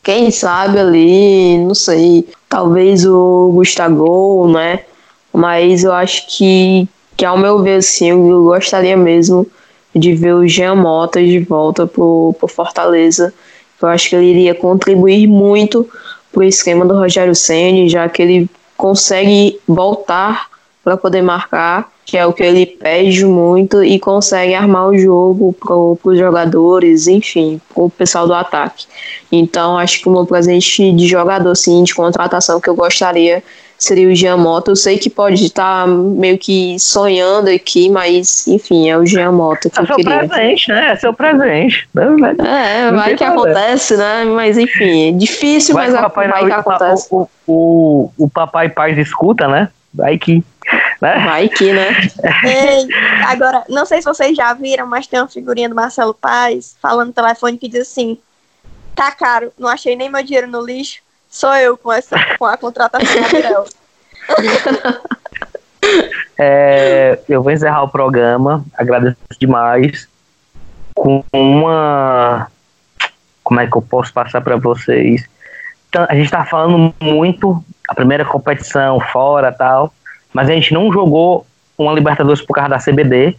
Quem 0.00 0.30
sabe 0.30 0.78
ali, 0.78 1.58
não 1.58 1.74
sei, 1.74 2.24
talvez 2.48 3.04
o 3.04 3.50
Gustavo, 3.52 4.46
né? 4.52 4.84
Mas 5.32 5.82
eu 5.82 5.92
acho 5.92 6.28
que, 6.28 6.88
que 7.16 7.24
ao 7.24 7.38
meu 7.38 7.62
ver, 7.62 7.76
assim, 7.76 8.10
eu 8.10 8.44
gostaria 8.44 8.96
mesmo 8.96 9.46
de 9.94 10.14
ver 10.14 10.34
o 10.34 10.46
Jean 10.46 10.74
Mota 10.74 11.22
de 11.22 11.38
volta 11.40 11.86
pro, 11.86 12.34
pro 12.38 12.48
Fortaleza. 12.48 13.32
Eu 13.80 13.88
acho 13.88 14.08
que 14.08 14.16
ele 14.16 14.26
iria 14.26 14.54
contribuir 14.54 15.26
muito 15.26 15.88
pro 16.32 16.42
esquema 16.42 16.84
do 16.84 16.94
Rogério 16.94 17.34
Ceni, 17.34 17.88
já 17.88 18.08
que 18.08 18.22
ele 18.22 18.50
consegue 18.76 19.60
voltar 19.68 20.48
para 20.82 20.96
poder 20.96 21.22
marcar, 21.22 21.90
que 22.04 22.18
é 22.18 22.26
o 22.26 22.32
que 22.32 22.42
ele 22.42 22.66
pede 22.66 23.24
muito, 23.24 23.82
e 23.82 23.98
consegue 23.98 24.54
armar 24.54 24.88
o 24.88 24.98
jogo 24.98 25.54
para 25.54 25.74
os 26.10 26.18
jogadores, 26.18 27.06
enfim, 27.06 27.60
para 27.72 27.84
o 27.84 27.90
pessoal 27.90 28.26
do 28.26 28.34
ataque. 28.34 28.86
Então, 29.30 29.78
acho 29.78 30.00
que 30.00 30.08
o 30.08 30.12
meu 30.12 30.26
presente 30.26 30.92
de 30.92 31.06
jogador, 31.06 31.54
sim, 31.54 31.82
de 31.84 31.94
contratação 31.94 32.60
que 32.60 32.68
eu 32.68 32.74
gostaria 32.74 33.42
seria 33.84 34.08
o 34.08 34.14
Jean 34.14 34.36
Mota. 34.36 34.70
Eu 34.70 34.76
sei 34.76 34.98
que 34.98 35.08
pode 35.08 35.44
estar 35.44 35.86
meio 35.86 36.38
que 36.38 36.78
sonhando 36.78 37.48
aqui, 37.48 37.90
mas 37.90 38.46
enfim, 38.46 38.88
é 38.88 38.96
o 38.96 39.06
Jean 39.06 39.32
Mota 39.32 39.70
que 39.70 39.78
é 39.78 39.82
eu 39.82 39.86
seu 39.86 39.96
queria. 39.96 40.18
presente, 40.18 40.68
né? 40.68 40.92
É 40.92 40.96
seu 40.96 41.14
presente. 41.14 41.88
É, 41.96 42.90
vai 42.90 43.14
que 43.14 43.24
acontece, 43.24 43.96
né? 43.96 44.24
Mas 44.24 44.58
enfim, 44.58 45.08
é 45.08 45.12
difícil, 45.12 45.74
vai 45.74 45.90
mas 45.90 46.12
que 46.12 46.28
vai, 46.28 46.44
que 46.46 46.52
acontece. 46.52 47.08
O, 47.10 47.28
o, 47.46 48.10
o 48.18 48.28
papai 48.28 48.68
paz 48.68 48.96
escuta, 48.98 49.46
né? 49.48 49.68
Vai 49.92 50.18
que. 50.18 50.42
Né? 51.00 51.24
Vai 51.24 51.48
que, 51.48 51.72
né? 51.72 51.88
Ei, 52.42 52.88
agora, 53.26 53.64
não 53.68 53.84
sei 53.84 53.98
se 53.98 54.06
vocês 54.06 54.36
já 54.36 54.52
viram, 54.54 54.86
mas 54.86 55.06
tem 55.06 55.20
uma 55.20 55.28
figurinha 55.28 55.68
do 55.68 55.74
Marcelo 55.74 56.14
Paz 56.14 56.76
falando 56.80 57.08
no 57.08 57.12
telefone 57.12 57.58
que 57.58 57.68
diz 57.68 57.82
assim: 57.82 58.18
tá 58.94 59.12
caro, 59.12 59.52
não 59.58 59.68
achei 59.68 59.94
nem 59.94 60.10
meu 60.10 60.22
dinheiro 60.22 60.46
no 60.48 60.64
lixo, 60.64 61.03
sou 61.34 61.52
eu 61.54 61.76
com, 61.76 61.92
essa, 61.92 62.16
com 62.38 62.46
a 62.46 62.56
contratação 62.56 63.22
Gabriel. 63.22 63.64
é, 66.38 67.18
eu 67.28 67.42
vou 67.42 67.50
encerrar 67.50 67.82
o 67.82 67.88
programa, 67.88 68.64
agradeço 68.72 69.16
demais, 69.40 70.08
com 70.94 71.24
uma. 71.32 72.46
Como 73.42 73.60
é 73.60 73.66
que 73.66 73.76
eu 73.76 73.82
posso 73.82 74.12
passar 74.12 74.40
para 74.40 74.56
vocês? 74.56 75.28
A 76.08 76.14
gente 76.14 76.30
tá 76.30 76.44
falando 76.44 76.94
muito 77.02 77.62
a 77.88 77.94
primeira 77.94 78.24
competição 78.24 79.00
fora 79.00 79.52
tal, 79.52 79.92
mas 80.32 80.48
a 80.48 80.52
gente 80.52 80.72
não 80.72 80.92
jogou 80.92 81.44
uma 81.76 81.92
Libertadores 81.92 82.40
por 82.40 82.54
causa 82.54 82.70
da 82.70 82.78
CBD. 82.78 83.36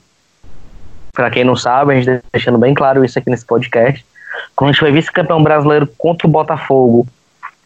Para 1.14 1.32
quem 1.32 1.46
não 1.46 1.56
sabe, 1.56 1.93
a 1.93 1.96
gente 1.96 2.20
tá 2.20 2.28
deixando 2.34 2.58
bem 2.58 2.74
claro 2.74 3.06
isso 3.06 3.18
aqui 3.18 3.30
nesse 3.30 3.46
podcast. 3.46 4.06
Quando 4.54 4.70
a 4.70 4.74
gente 4.74 4.82
foi 4.82 4.91
vice-campeão 4.91 5.41
brasileiro 5.41 5.88
contra 5.98 6.28
o 6.28 6.30
Botafogo, 6.30 7.08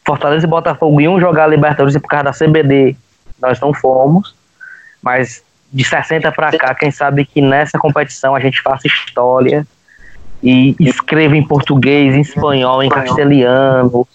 Fortaleza 0.10 0.47
e 0.47 0.49
Botafogo 0.49 0.99
iam 0.99 1.20
jogar 1.20 1.43
a 1.43 1.47
Libertadores 1.47 1.95
por 1.97 2.07
causa 2.07 2.24
da 2.24 2.32
CBD, 2.32 2.95
nós 3.39 3.60
não 3.60 3.72
fomos. 3.72 4.34
Mas 5.03 5.43
de 5.72 5.84
60 5.84 6.32
para 6.32 6.57
cá, 6.57 6.74
quem 6.74 6.89
sabe 6.89 7.26
que 7.26 7.39
nessa 7.39 7.78
competição 7.78 8.34
a 8.34 8.39
gente 8.39 8.60
faça 8.60 8.88
história 8.88 9.68
e 10.41 10.76
escreva 10.80 11.38
em 11.38 11.43
português, 11.45 12.16
em 12.16 12.22
espanhol, 12.22 12.82
em 12.82 12.89
castelhano. 12.89 14.07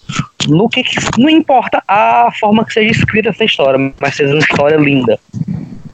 No 0.48 0.68
que 0.68 0.82
não 1.16 1.30
importa 1.30 1.80
a 1.86 2.28
forma 2.40 2.64
que 2.64 2.72
seja 2.72 2.90
escrita 2.90 3.28
essa 3.28 3.44
história, 3.44 3.92
mas 4.00 4.16
seja 4.16 4.34
uma 4.34 4.40
história 4.40 4.76
linda. 4.76 5.16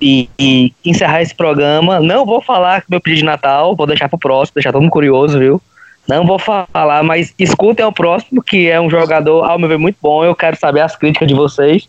E, 0.01 0.31
e 0.39 0.73
encerrar 0.83 1.21
esse 1.21 1.35
programa, 1.35 2.01
não 2.01 2.25
vou 2.25 2.41
falar 2.41 2.83
meu 2.89 3.03
pedido 3.03 3.19
de 3.19 3.25
Natal, 3.27 3.77
vou 3.77 3.87
deixar 3.87 4.09
pro 4.09 4.19
próximo, 4.19 4.55
deixar 4.55 4.73
todo 4.73 4.81
mundo 4.81 4.91
curioso, 4.93 5.39
viu? 5.39 5.61
Não 6.09 6.27
vou 6.27 6.39
falar, 6.39 7.03
mas 7.05 7.33
escutem 7.39 7.85
o 7.85 7.93
próximo, 7.93 8.43
que 8.43 8.69
é 8.69 8.81
um 8.81 8.91
jogador, 8.91 9.45
ao 9.45 9.59
meu 9.59 9.69
ver, 9.69 9.79
muito 9.79 9.97
bom. 10.03 10.25
Eu 10.25 10.35
quero 10.35 10.59
saber 10.59 10.81
as 10.81 10.97
críticas 10.97 11.29
de 11.29 11.35
vocês. 11.35 11.89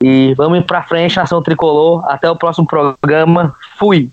E 0.00 0.32
vamos 0.34 0.62
pra 0.64 0.82
frente, 0.82 1.16
Nação 1.16 1.42
Tricolor. 1.42 2.08
Até 2.08 2.30
o 2.30 2.36
próximo 2.36 2.66
programa. 2.66 3.54
Fui! 3.78 4.10